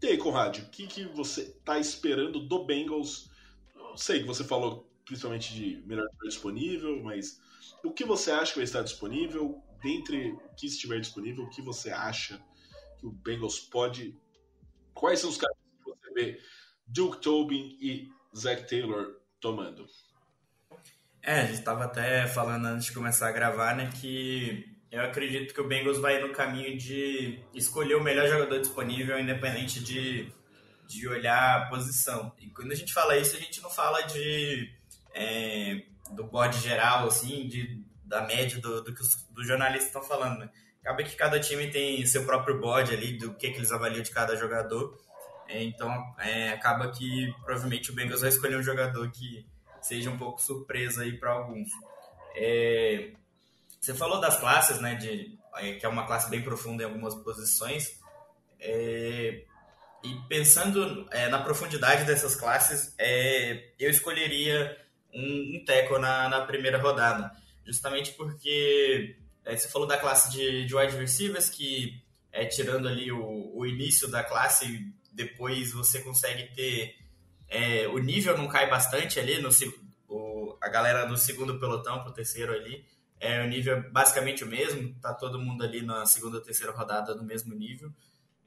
[0.00, 3.30] E aí, Conrad, o que, que você está esperando do Bengals?
[3.74, 7.40] Eu sei que você falou principalmente de melhor disponível, mas
[7.82, 9.60] o que você acha que vai estar disponível?
[9.82, 12.40] Dentre o que estiver disponível, o que você acha
[12.98, 14.16] que o Bengals pode.
[14.94, 16.40] Quais são os caras que você vê
[16.86, 19.86] Duke Tobin e Zach Taylor tomando?
[21.22, 25.52] É, a gente estava até falando antes de começar a gravar, né, que eu acredito
[25.52, 30.32] que o Bengals vai no caminho de escolher o melhor jogador disponível, independente de,
[30.86, 32.32] de olhar a posição.
[32.38, 34.72] E quando a gente fala isso, a gente não fala de
[35.14, 35.82] é,
[36.12, 40.38] do board geral, assim, de, da média do, do que os jornalistas estão falando.
[40.38, 40.50] Né?
[40.82, 44.10] Acaba que cada time tem seu próprio board ali, do que, que eles avaliam de
[44.10, 44.98] cada jogador.
[45.48, 49.46] É, então, é, acaba que provavelmente o Bengals vai escolher um jogador que
[49.80, 51.68] seja um pouco surpresa aí para alguns.
[52.36, 53.12] É,
[53.80, 54.94] você falou das classes, né?
[54.94, 57.98] De, é, que é uma classe bem profunda em algumas posições.
[58.60, 59.44] É,
[60.04, 64.76] e pensando é, na profundidade dessas classes, é, eu escolheria
[65.12, 67.32] um, um teco na, na primeira rodada.
[67.64, 69.16] Justamente porque
[69.56, 74.08] você falou da classe de, de wide receivers, que é, tirando ali o, o início
[74.08, 76.96] da classe, depois você consegue ter.
[77.48, 79.48] É, o nível não cai bastante ali, no,
[80.08, 82.84] o, a galera do segundo pelotão para o terceiro ali
[83.20, 86.72] é, o nível é basicamente o mesmo, tá todo mundo ali na segunda ou terceira
[86.72, 87.92] rodada no mesmo nível.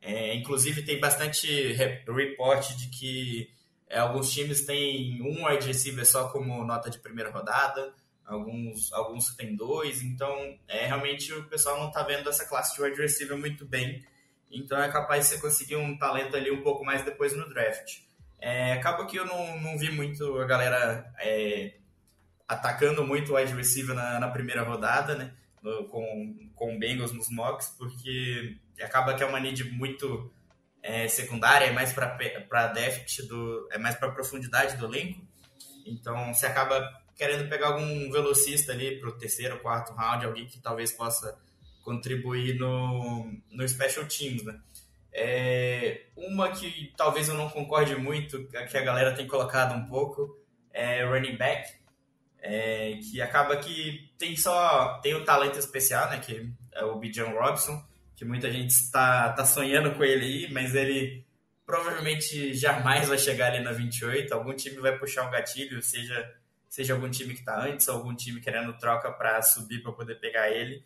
[0.01, 1.73] É, inclusive tem bastante
[2.07, 3.49] report de que
[3.87, 7.93] é, alguns times têm um wide receiver só como nota de primeira rodada,
[8.33, 12.81] alguns, alguns têm dois, então é, realmente o pessoal não está vendo essa classe de
[12.81, 14.03] wide receiver muito bem.
[14.49, 17.99] então é capaz de você conseguir um talento ali um pouco mais depois no draft.
[18.39, 21.75] É, acaba que eu não, não vi muito a galera é,
[22.47, 25.33] atacando muito o wide receiver na, na primeira rodada, né?
[25.61, 30.33] No, com, com o Bengals nos mocks, porque acaba que é uma need muito
[30.81, 35.21] é, secundária, é mais para depth, do, é mais para profundidade do elenco.
[35.85, 40.59] Então você acaba querendo pegar algum velocista ali para o terceiro, quarto round, alguém que
[40.59, 41.37] talvez possa
[41.83, 44.59] contribuir no, no Special Teams, né?
[45.13, 50.35] É, uma que talvez eu não concorde muito, que a galera tem colocado um pouco,
[50.73, 51.71] é running back,
[52.39, 56.17] é, que acaba que tem só tem o talento especial, né?
[56.17, 60.73] Que é o Bijan Robson, que muita gente está tá sonhando com ele aí, mas
[60.73, 61.23] ele
[61.67, 64.33] provavelmente jamais vai chegar ali na 28.
[64.33, 66.40] Algum time vai puxar um gatilho, seja
[66.71, 70.15] seja algum time que está antes, ou algum time querendo troca para subir para poder
[70.15, 70.81] pegar ele.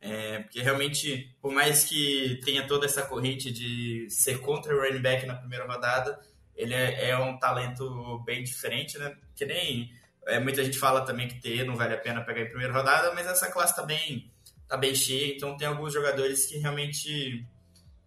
[0.00, 5.02] É, porque realmente, por mais que tenha toda essa corrente de ser contra o running
[5.02, 6.18] back na primeira rodada,
[6.56, 9.18] ele é, é um talento bem diferente, né?
[9.36, 9.92] Que nem
[10.26, 13.12] é, muita gente fala também que TE não vale a pena pegar em primeira rodada,
[13.12, 14.32] mas essa classe tá bem,
[14.66, 17.44] tá bem cheia, então tem alguns jogadores que realmente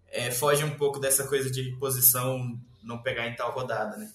[0.07, 4.11] é, fogem um pouco dessa coisa de posição não pegar em tal rodada, né?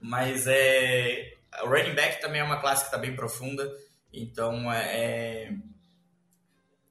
[0.00, 3.70] Mas é, o running back também é uma classe que está bem profunda,
[4.12, 5.52] então é, é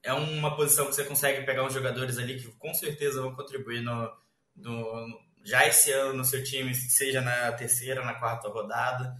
[0.06, 3.82] é uma posição que você consegue pegar uns jogadores ali que com certeza vão contribuir
[3.82, 4.08] no,
[4.54, 9.16] no, já esse ano no seu time, seja na terceira, na quarta rodada.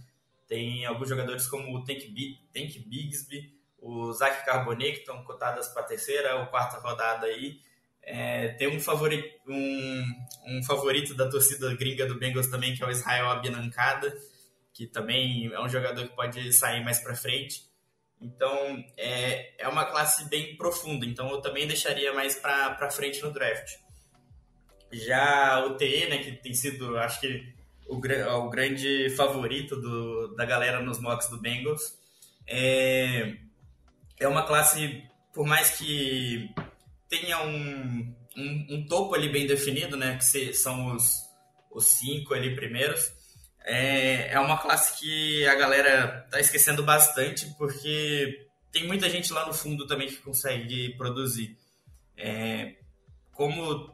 [0.47, 1.99] Tem alguns jogadores como o Tank,
[2.53, 7.59] Tank Bigsby, o Zach Carbonet, que estão cotadas para a terceira ou quarta rodada aí.
[8.01, 10.05] É, tem um favorito, um,
[10.47, 14.17] um favorito da torcida gringa do Bengals também, que é o Israel Abinancada,
[14.77, 17.63] que também é um jogador que pode sair mais para frente.
[18.21, 21.03] Então, é, é uma classe bem profunda.
[21.03, 23.73] Então, eu também deixaria mais para frente no draft.
[24.91, 27.55] Já o TE, né, que tem sido, acho que,
[27.87, 31.97] o, o grande favorito do, da galera nos mocks do Bengals,
[32.45, 33.35] é,
[34.19, 36.53] é uma classe, por mais que
[37.09, 41.15] tenha um, um, um topo ali bem definido, né, que são os,
[41.71, 43.16] os cinco ali primeiros,
[43.69, 49.45] é, é uma classe que a galera tá esquecendo bastante, porque tem muita gente lá
[49.45, 51.57] no fundo também que consegue produzir.
[52.15, 52.75] É,
[53.33, 53.93] como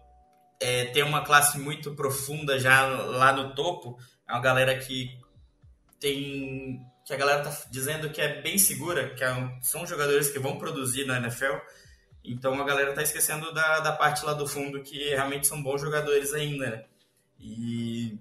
[0.61, 3.97] é, tem uma classe muito profunda já lá no topo,
[4.29, 5.19] é uma galera que
[5.99, 6.79] tem.
[7.03, 10.59] que a galera tá dizendo que é bem segura, que é, são jogadores que vão
[10.59, 11.57] produzir na NFL.
[12.23, 15.81] Então a galera tá esquecendo da, da parte lá do fundo que realmente são bons
[15.81, 16.69] jogadores ainda.
[16.69, 16.85] Né?
[17.39, 18.19] E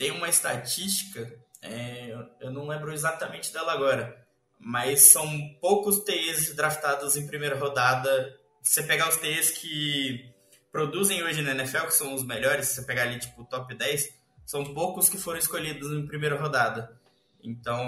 [0.00, 4.26] tem uma estatística, é, eu não lembro exatamente dela agora,
[4.58, 5.28] mas são
[5.60, 8.34] poucos TEs draftados em primeira rodada.
[8.62, 10.24] Se você pegar os TEs que
[10.72, 13.74] produzem hoje na NFL, que são os melhores, se você pegar ali tipo o top
[13.74, 14.08] 10,
[14.46, 16.98] são poucos que foram escolhidos em primeira rodada.
[17.44, 17.86] Então,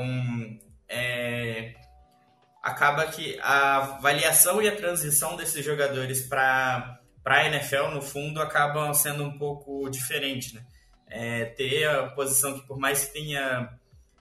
[0.86, 1.72] é,
[2.62, 8.92] acaba que a avaliação e a transição desses jogadores para a NFL, no fundo, acabam
[8.92, 10.62] sendo um pouco diferente, né?
[11.12, 13.78] É, ter a posição que, por mais que tenha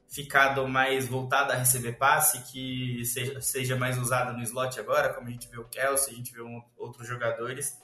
[0.09, 5.27] ficado mais voltada a receber passe, que seja, seja mais usada no slot agora, como
[5.27, 7.77] a gente vê o Kelsey, a gente vê um, outros jogadores,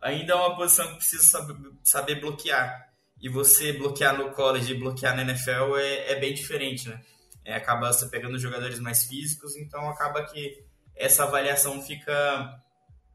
[0.00, 2.90] ainda é uma posição que precisa saber, saber bloquear.
[3.18, 7.00] E você bloquear no college e bloquear na NFL é, é bem diferente, né?
[7.44, 10.62] É, acaba você pegando jogadores mais físicos, então acaba que
[10.94, 12.62] essa avaliação fica,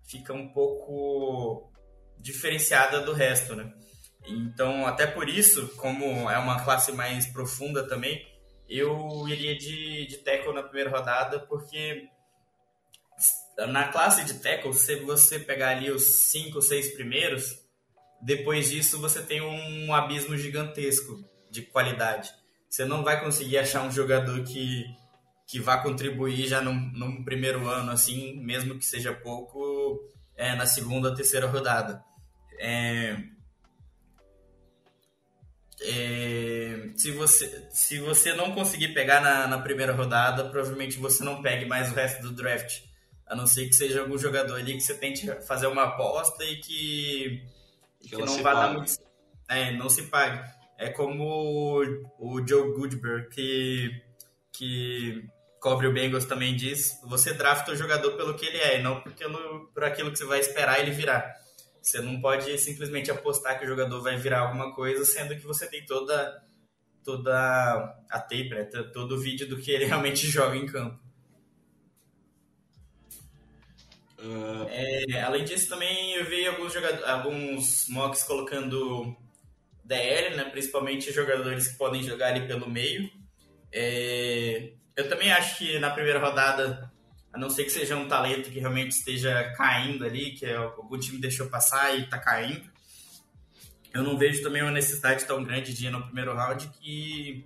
[0.04, 1.72] fica um pouco
[2.18, 3.72] diferenciada do resto, né?
[4.28, 8.26] Então, até por isso, como é uma classe mais profunda também,
[8.68, 12.10] eu iria de, de tackle na primeira rodada, porque
[13.68, 17.60] na classe de tackle, se você pegar ali os cinco, seis primeiros,
[18.22, 22.34] depois disso você tem um abismo gigantesco de qualidade.
[22.70, 24.84] Você não vai conseguir achar um jogador que,
[25.48, 30.00] que vá contribuir já num, primeiro ano, assim, mesmo que seja pouco,
[30.36, 32.04] é, na segunda, terceira rodada.
[32.60, 33.18] É,
[35.82, 41.42] é, se, você, se você não conseguir pegar na, na, primeira rodada, provavelmente você não
[41.42, 42.82] pegue mais o resto do draft.
[43.28, 46.58] A não ser que seja algum jogador ali que você tente fazer uma aposta e
[46.58, 47.44] que,
[48.02, 48.94] que, que não vá dar muito.
[49.50, 50.48] É, não se pague.
[50.78, 51.84] É como o,
[52.20, 53.90] o Joe Goodberg, que,
[54.52, 55.28] que
[55.60, 59.02] cobre o Bengals também diz: você drafta o jogador pelo que ele é, e não
[59.02, 61.34] pelo, por aquilo que você vai esperar ele virar.
[61.86, 65.68] Você não pode simplesmente apostar que o jogador vai virar alguma coisa, sendo que você
[65.68, 66.44] tem toda
[67.04, 67.32] toda
[68.10, 68.64] a tape, né?
[68.64, 71.00] todo o vídeo do que ele realmente joga em campo.
[74.18, 74.68] Uh...
[74.68, 79.16] É, além disso, também eu vi alguns, jogadores, alguns mocks colocando
[79.84, 80.46] DL, né?
[80.46, 83.12] principalmente jogadores que podem jogar ali pelo meio.
[83.72, 86.92] É, eu também acho que na primeira rodada,
[87.36, 90.98] a não ser que seja um talento que realmente esteja caindo ali, que é algum
[90.98, 92.72] time deixou passar e está caindo,
[93.94, 97.46] eu não vejo também uma necessidade tão grande de ir no primeiro round que,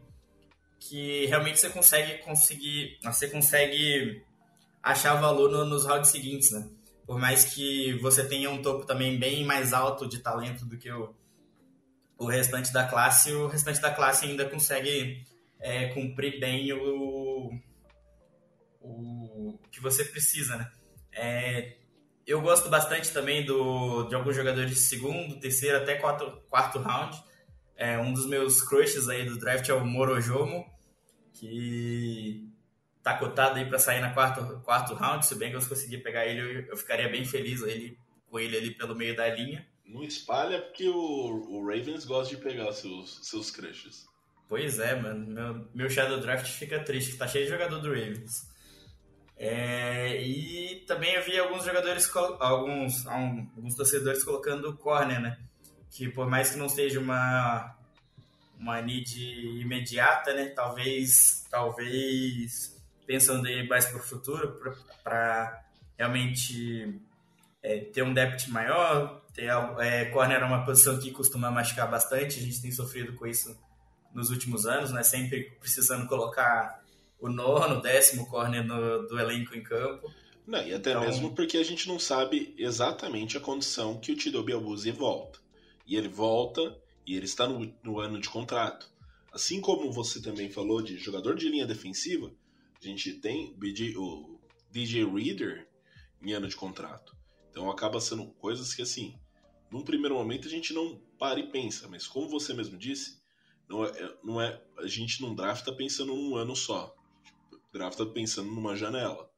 [0.79, 4.23] que realmente você consegue conseguir, você consegue
[4.83, 6.69] achar valor no, nos rounds seguintes, né?
[7.07, 10.91] Por mais que você tenha um topo também bem mais alto de talento do que
[10.91, 11.15] o,
[12.15, 15.25] o restante da classe, o restante da classe ainda consegue
[15.59, 17.51] é, cumprir bem o,
[18.81, 19.28] o
[19.71, 20.71] que você precisa, né?
[21.11, 21.77] É,
[22.25, 27.17] eu gosto bastante também do, de alguns jogadores de segundo, terceiro até quarto, quarto round.
[27.75, 30.65] É, um dos meus crushes aí do draft é o Morojomo,
[31.33, 32.47] que
[33.01, 35.25] tá cotado aí para sair na quarto, quarto round.
[35.25, 37.97] Se bem que eu conseguir pegar ele, eu, eu ficaria bem feliz ele,
[38.29, 39.65] com ele ali pelo meio da linha.
[39.85, 44.05] Não espalha porque o, o Ravens gosta de pegar seus, seus crushes.
[44.47, 45.25] Pois é, mano.
[45.25, 48.48] Meu, meu Shadow Draft fica triste, tá cheio de jogador do Ravens.
[49.41, 55.39] É, e também vi alguns jogadores, alguns, alguns torcedores colocando corner, né?
[55.89, 57.73] Que por mais que não seja uma,
[58.59, 59.17] uma need
[59.61, 60.47] imediata, né?
[60.47, 62.77] Talvez, talvez
[63.07, 64.59] pensando em mais para o futuro,
[65.01, 65.63] para
[65.97, 66.99] realmente
[67.63, 69.21] é, ter um depth maior.
[69.33, 73.25] Ter, é, corner é uma posição que costuma machucar bastante, a gente tem sofrido com
[73.25, 73.57] isso
[74.13, 75.01] nos últimos anos, né?
[75.01, 76.83] Sempre precisando colocar
[77.19, 80.11] o nono, décimo corner no, do elenco em campo.
[80.47, 81.01] Não, e até então...
[81.01, 85.39] mesmo porque a gente não sabe exatamente a condição que o Tido Biabuzi volta.
[85.85, 88.89] E ele volta e ele está no, no ano de contrato.
[89.31, 92.31] Assim como você também falou de jogador de linha defensiva,
[92.81, 94.39] a gente tem BJ, o
[94.71, 95.67] DJ Reader
[96.21, 97.15] em ano de contrato.
[97.49, 99.19] Então acaba sendo coisas que assim,
[99.69, 103.19] num primeiro momento a gente não para e pensa, mas como você mesmo disse,
[103.67, 106.95] não é, não é a gente não drafta pensando num ano só.
[107.71, 109.29] Drafta pensando numa janela.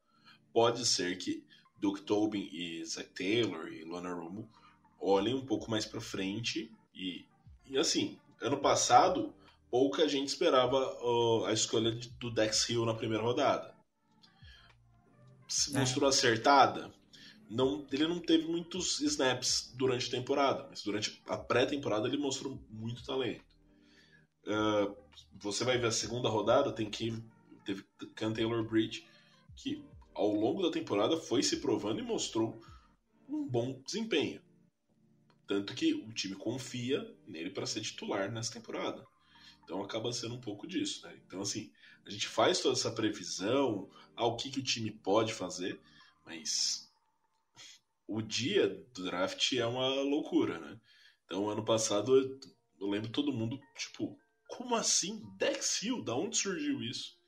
[0.52, 1.44] Pode ser que
[1.78, 4.48] Duke Tobin e Zach Taylor e Lona Romo
[5.00, 7.26] olhem um pouco mais para frente e,
[7.66, 9.34] e assim, ano passado
[9.70, 13.74] pouca gente esperava uh, a escolha do Dex Hill na primeira rodada.
[15.48, 15.80] Se é.
[15.80, 16.92] mostrou acertada,
[17.50, 22.58] não, ele não teve muitos snaps durante a temporada, mas durante a pré-temporada ele mostrou
[22.70, 23.44] muito talento.
[24.46, 24.94] Uh,
[25.34, 27.22] você vai ver a segunda rodada, tem que
[27.64, 27.84] teve
[28.14, 29.06] Can Taylor Bridge,
[29.56, 29.84] que
[30.14, 32.60] ao longo da temporada foi se provando e mostrou
[33.28, 34.40] um bom desempenho.
[35.46, 39.06] Tanto que o time confia nele para ser titular nessa temporada.
[39.64, 41.18] Então acaba sendo um pouco disso, né?
[41.26, 41.72] Então, assim,
[42.04, 45.80] a gente faz toda essa previsão ao que, que o time pode fazer,
[46.24, 46.90] mas
[48.06, 50.80] o dia do draft é uma loucura, né?
[51.24, 52.38] Então, ano passado,
[52.80, 55.22] eu lembro todo mundo, tipo, como assim?
[55.36, 56.02] Dex Hill?
[56.02, 57.18] Da onde surgiu isso?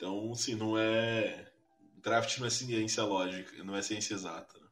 [0.00, 1.46] Então, assim, não é.
[2.02, 4.58] Draft não é ciência lógica, não é ciência exata.
[4.58, 4.66] Né?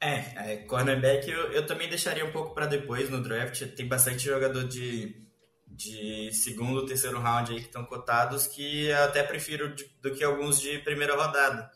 [0.00, 3.60] É, é, cornerback eu, eu também deixaria um pouco para depois no draft.
[3.74, 5.20] Tem bastante jogador de,
[5.66, 10.22] de segundo, terceiro round aí que estão cotados que eu até prefiro de, do que
[10.22, 11.68] alguns de primeira rodada.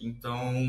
[0.00, 0.66] Então,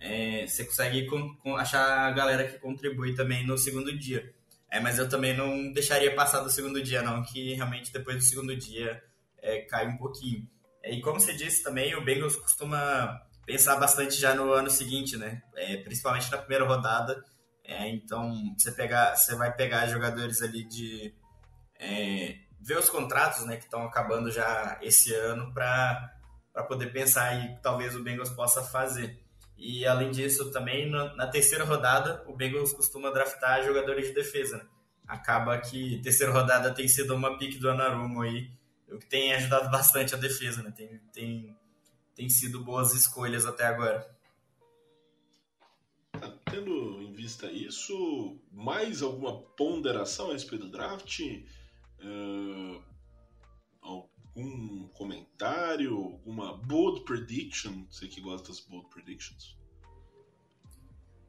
[0.00, 4.34] é, você consegue com, com, achar a galera que contribui também no segundo dia.
[4.68, 8.22] É, mas eu também não deixaria passar do segundo dia, não, que realmente depois do
[8.24, 9.00] segundo dia
[9.42, 10.48] é, cai um pouquinho.
[10.82, 15.16] É, e como você disse também, o Bengals costuma pensar bastante já no ano seguinte,
[15.16, 15.42] né?
[15.56, 17.24] É, principalmente na primeira rodada.
[17.64, 21.14] É, então você, pegar, você vai pegar jogadores ali de.
[21.78, 26.12] É, ver os contratos né, que estão acabando já esse ano para
[26.66, 29.18] poder pensar que talvez o Bengals possa fazer.
[29.56, 34.58] E além disso, também na terceira rodada, o Bengals costuma draftar jogadores de defesa.
[34.58, 34.64] Né?
[35.06, 38.50] Acaba que terceira rodada tem sido uma pique do Anarumo aí,
[38.90, 40.62] o que tem ajudado bastante a defesa.
[40.62, 40.70] Né?
[40.70, 41.56] Tem, tem,
[42.14, 44.08] tem sido boas escolhas até agora.
[46.12, 51.20] Tá tendo em vista isso, mais alguma ponderação a respeito do draft?
[52.00, 52.82] Uh,
[53.80, 57.84] algum comentário, alguma bold prediction?
[57.90, 59.56] Você que gosta das bold predictions.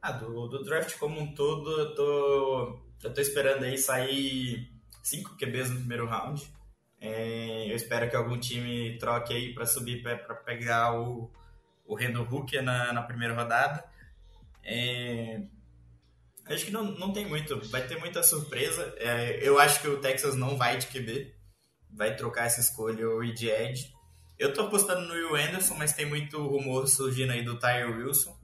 [0.02, 4.72] Ah, do, do draft como um todo, eu tô, eu tô esperando aí sair
[5.04, 6.50] 5 QBs no primeiro round.
[7.02, 11.32] É, eu espero que algum time troque aí para subir para pegar o,
[11.86, 13.84] o Randall Hooker na, na primeira rodada.
[14.64, 15.42] É,
[16.46, 18.94] acho que não, não tem muito, vai ter muita surpresa.
[18.98, 21.34] É, eu acho que o Texas não vai de QB
[21.92, 23.92] vai trocar essa escolha o Reed Edge.
[24.38, 28.38] Eu tô apostando no Will Anderson, mas tem muito rumor surgindo aí do Tyre Wilson.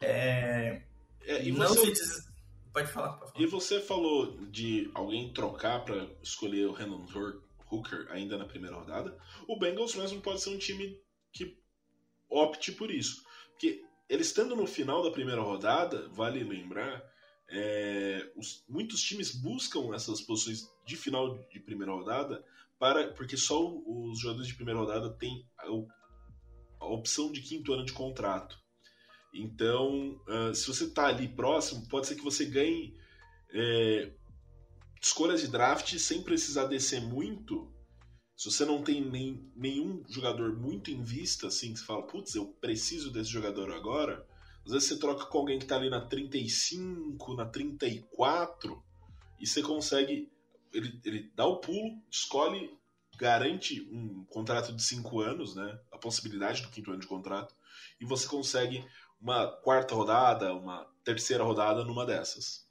[0.00, 0.82] É...
[1.22, 2.26] É, e Não você- se diz...
[2.72, 3.42] Pode falar, pode falar.
[3.44, 8.76] E você falou de alguém trocar para escolher o Randall Hor- Hooker ainda na primeira
[8.76, 9.18] rodada.
[9.48, 11.00] O Bengals mesmo pode ser um time
[11.32, 11.58] que
[12.28, 13.24] opte por isso.
[13.52, 17.02] Porque ele estando no final da primeira rodada, vale lembrar,
[17.48, 22.44] é, os- muitos times buscam essas posições de final de primeira rodada
[22.78, 25.66] para porque só os jogadores de primeira rodada têm a,
[26.80, 28.58] a opção de quinto ano de contrato.
[29.32, 32.94] Então, ah, se você está ali próximo, pode ser que você ganhe
[33.50, 34.12] é,
[35.00, 37.72] escolhas de draft sem precisar descer muito.
[38.36, 42.34] Se você não tem nem, nenhum jogador muito em vista, assim, que você fala, putz,
[42.34, 44.26] eu preciso desse jogador agora.
[44.64, 48.82] Às vezes você troca com alguém que tá ali na 35, na 34,
[49.40, 50.30] e você consegue.
[50.72, 52.76] Ele, ele dá o pulo, escolhe,
[53.16, 55.78] garante um contrato de 5 anos, né?
[55.90, 57.54] A possibilidade do quinto ano de contrato,
[58.00, 58.84] e você consegue
[59.20, 62.65] uma quarta rodada, uma terceira rodada numa dessas.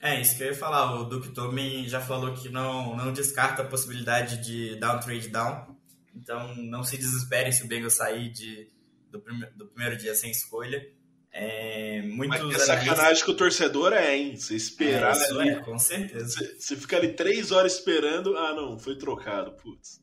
[0.00, 0.98] É, isso que eu ia falar.
[0.98, 5.28] O Duke Tobin já falou que não, não descarta a possibilidade de dar um trade
[5.28, 5.76] down.
[6.14, 8.68] Então, não se desesperem se o Bengals sair de,
[9.10, 10.84] do, prime, do primeiro dia sem escolha.
[11.32, 14.36] É, muitos Mas é sacanagem que o torcedor é, hein?
[14.36, 15.14] Você esperar.
[15.14, 16.26] É, isso ali, é, com certeza.
[16.26, 18.36] você, você fica ali três horas esperando.
[18.36, 19.52] Ah, não, foi trocado.
[19.52, 20.02] Putz.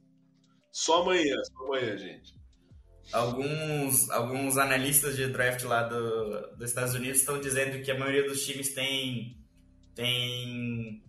[0.71, 2.37] Só amanhã, só amanhã, gente.
[3.11, 8.27] Alguns, alguns analistas de draft lá do, dos Estados Unidos estão dizendo que a maioria
[8.27, 9.37] dos times tem,
[9.97, 11.03] tem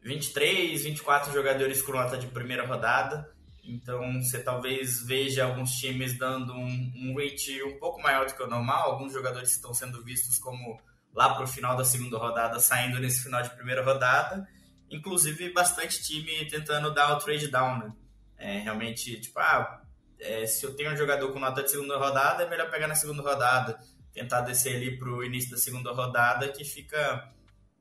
[0.00, 3.28] 23, 24 jogadores com nota de primeira rodada.
[3.64, 8.42] Então você talvez veja alguns times dando um, um rate um pouco maior do que
[8.42, 8.92] o normal.
[8.92, 10.80] Alguns jogadores estão sendo vistos como
[11.12, 14.48] lá para o final da segunda rodada, saindo nesse final de primeira rodada.
[14.88, 17.92] Inclusive bastante time tentando dar o trade down, né?
[18.38, 19.82] É, realmente, tipo, ah,
[20.18, 22.94] é, se eu tenho um jogador com nota de segunda rodada, é melhor pegar na
[22.94, 23.78] segunda rodada,
[24.12, 27.32] tentar descer ali pro início da segunda rodada, que fica,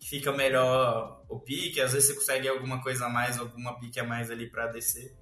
[0.01, 1.79] fica melhor o pique.
[1.79, 5.15] Às vezes você consegue alguma coisa a mais, alguma pique a mais ali para descer.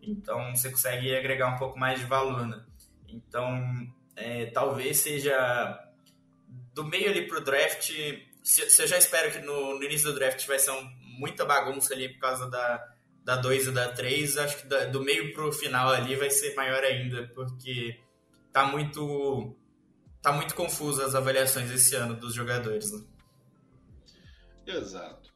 [0.00, 2.64] Então você consegue agregar um pouco mais de valor, né?
[3.08, 5.78] Então é, talvez seja
[6.74, 7.92] do meio ali pro draft.
[8.42, 11.44] Se, se eu já espero que no, no, início do draft vai ser um, muita
[11.44, 12.84] bagunça ali por causa da,
[13.24, 16.54] da 2 e da 3, acho que da, do meio pro final ali vai ser
[16.54, 18.00] maior ainda, porque
[18.52, 19.56] tá muito
[20.20, 22.92] tá muito confuso as avaliações esse ano dos jogadores.
[22.92, 23.04] Né?
[24.66, 25.32] Exato.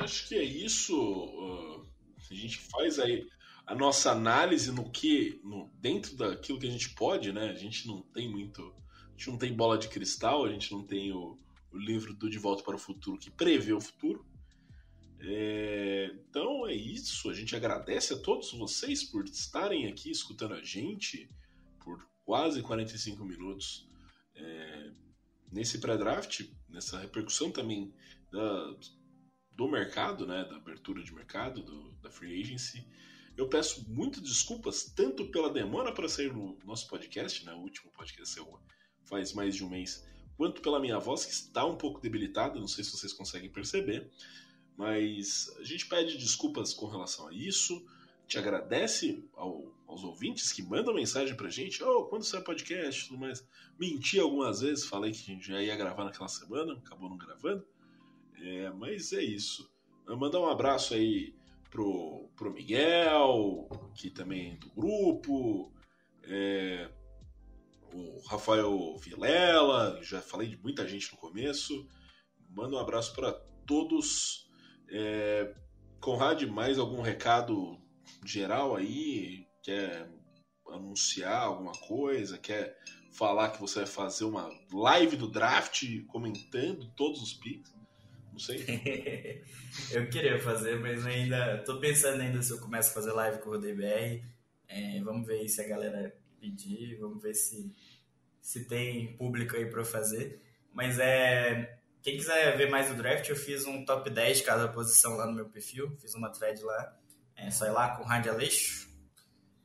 [0.00, 0.96] Acho que é isso.
[0.96, 1.86] Uh,
[2.30, 3.26] a gente faz aí
[3.66, 7.50] a nossa análise no que no, dentro daquilo que a gente pode, né?
[7.50, 10.82] A gente não tem muito, a gente não tem bola de cristal, a gente não
[10.82, 11.36] tem o,
[11.72, 14.24] o livro do De Volta para o Futuro que prevê o futuro.
[15.20, 17.28] É, então é isso.
[17.28, 21.28] A gente agradece a todos vocês por estarem aqui escutando a gente
[21.80, 23.88] por quase 45 minutos
[24.34, 24.90] é,
[25.50, 27.92] nesse pré-draft, nessa repercussão também
[28.30, 28.76] da,
[29.52, 32.86] do mercado, né, da abertura de mercado, do, da free agency.
[33.36, 37.90] Eu peço muitas desculpas, tanto pela demora para sair no nosso podcast, né, o último
[37.92, 38.58] podcast saiu
[39.04, 40.06] faz mais de um mês,
[40.36, 44.10] quanto pela minha voz, que está um pouco debilitada, não sei se vocês conseguem perceber.
[44.76, 47.84] Mas a gente pede desculpas com relação a isso.
[48.28, 51.82] Te agradece ao, aos ouvintes que mandam mensagem pra gente.
[51.82, 53.44] Oh, quando sai podcast tudo mais.
[53.76, 57.66] Menti algumas vezes, falei que a gente já ia gravar naquela semana, acabou não gravando.
[58.42, 59.70] É, mas é isso.
[60.06, 61.34] Mandar um abraço aí
[61.70, 65.72] pro, pro Miguel, que também é do grupo.
[66.24, 66.90] É,
[67.92, 71.86] o Rafael Vilela, já falei de muita gente no começo.
[72.50, 73.32] Manda um abraço para
[73.66, 74.48] todos.
[74.90, 75.54] É,
[76.00, 77.78] Conrad, mais algum recado
[78.24, 79.46] geral aí?
[79.62, 80.10] Quer
[80.68, 82.38] anunciar alguma coisa?
[82.38, 82.76] Quer
[83.12, 87.77] falar que você vai fazer uma live do draft comentando todos os picks?
[88.38, 89.42] Não sei.
[89.90, 93.48] eu queria fazer, mas ainda tô pensando ainda se eu começo a fazer live com
[93.48, 94.22] o RodeBR.
[94.68, 97.74] É, vamos ver aí se a galera pedir, vamos ver se,
[98.40, 100.40] se tem público aí para fazer.
[100.72, 104.68] Mas é quem quiser ver mais do draft, eu fiz um top 10 de cada
[104.68, 105.96] posição lá no meu perfil.
[106.00, 106.96] Fiz uma thread lá.
[107.34, 108.88] É só ir lá com o Rádio Aleixo.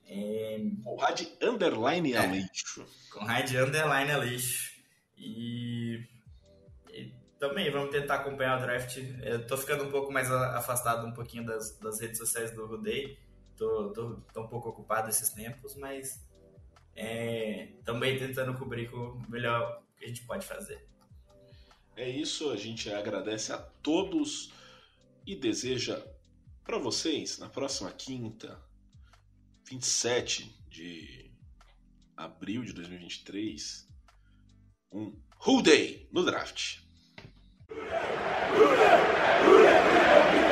[0.08, 0.60] É...
[0.84, 2.82] O Rádio Underline Aleixo.
[2.82, 4.74] É, com o Rádio Underline Aleixo.
[5.16, 5.73] E...
[7.44, 8.98] também vamos tentar acompanhar o draft.
[9.22, 13.20] Eu tô ficando um pouco mais afastado um pouquinho das, das redes sociais do Rudei.
[13.58, 16.26] Tô, tô, tô um pouco ocupado esses tempos, mas
[16.96, 20.88] é, também tentando cobrir com o melhor que a gente pode fazer.
[21.98, 24.54] É isso, a gente agradece a todos
[25.28, 26.02] e deseja
[26.64, 28.58] para vocês, na próxima quinta,
[29.70, 31.30] 27 de
[32.16, 33.86] abril de 2023,
[34.94, 35.14] um
[35.46, 36.83] Who Day no draft.
[38.52, 39.00] Who Day?
[39.42, 39.82] Who Day?
[39.90, 40.43] Who Day?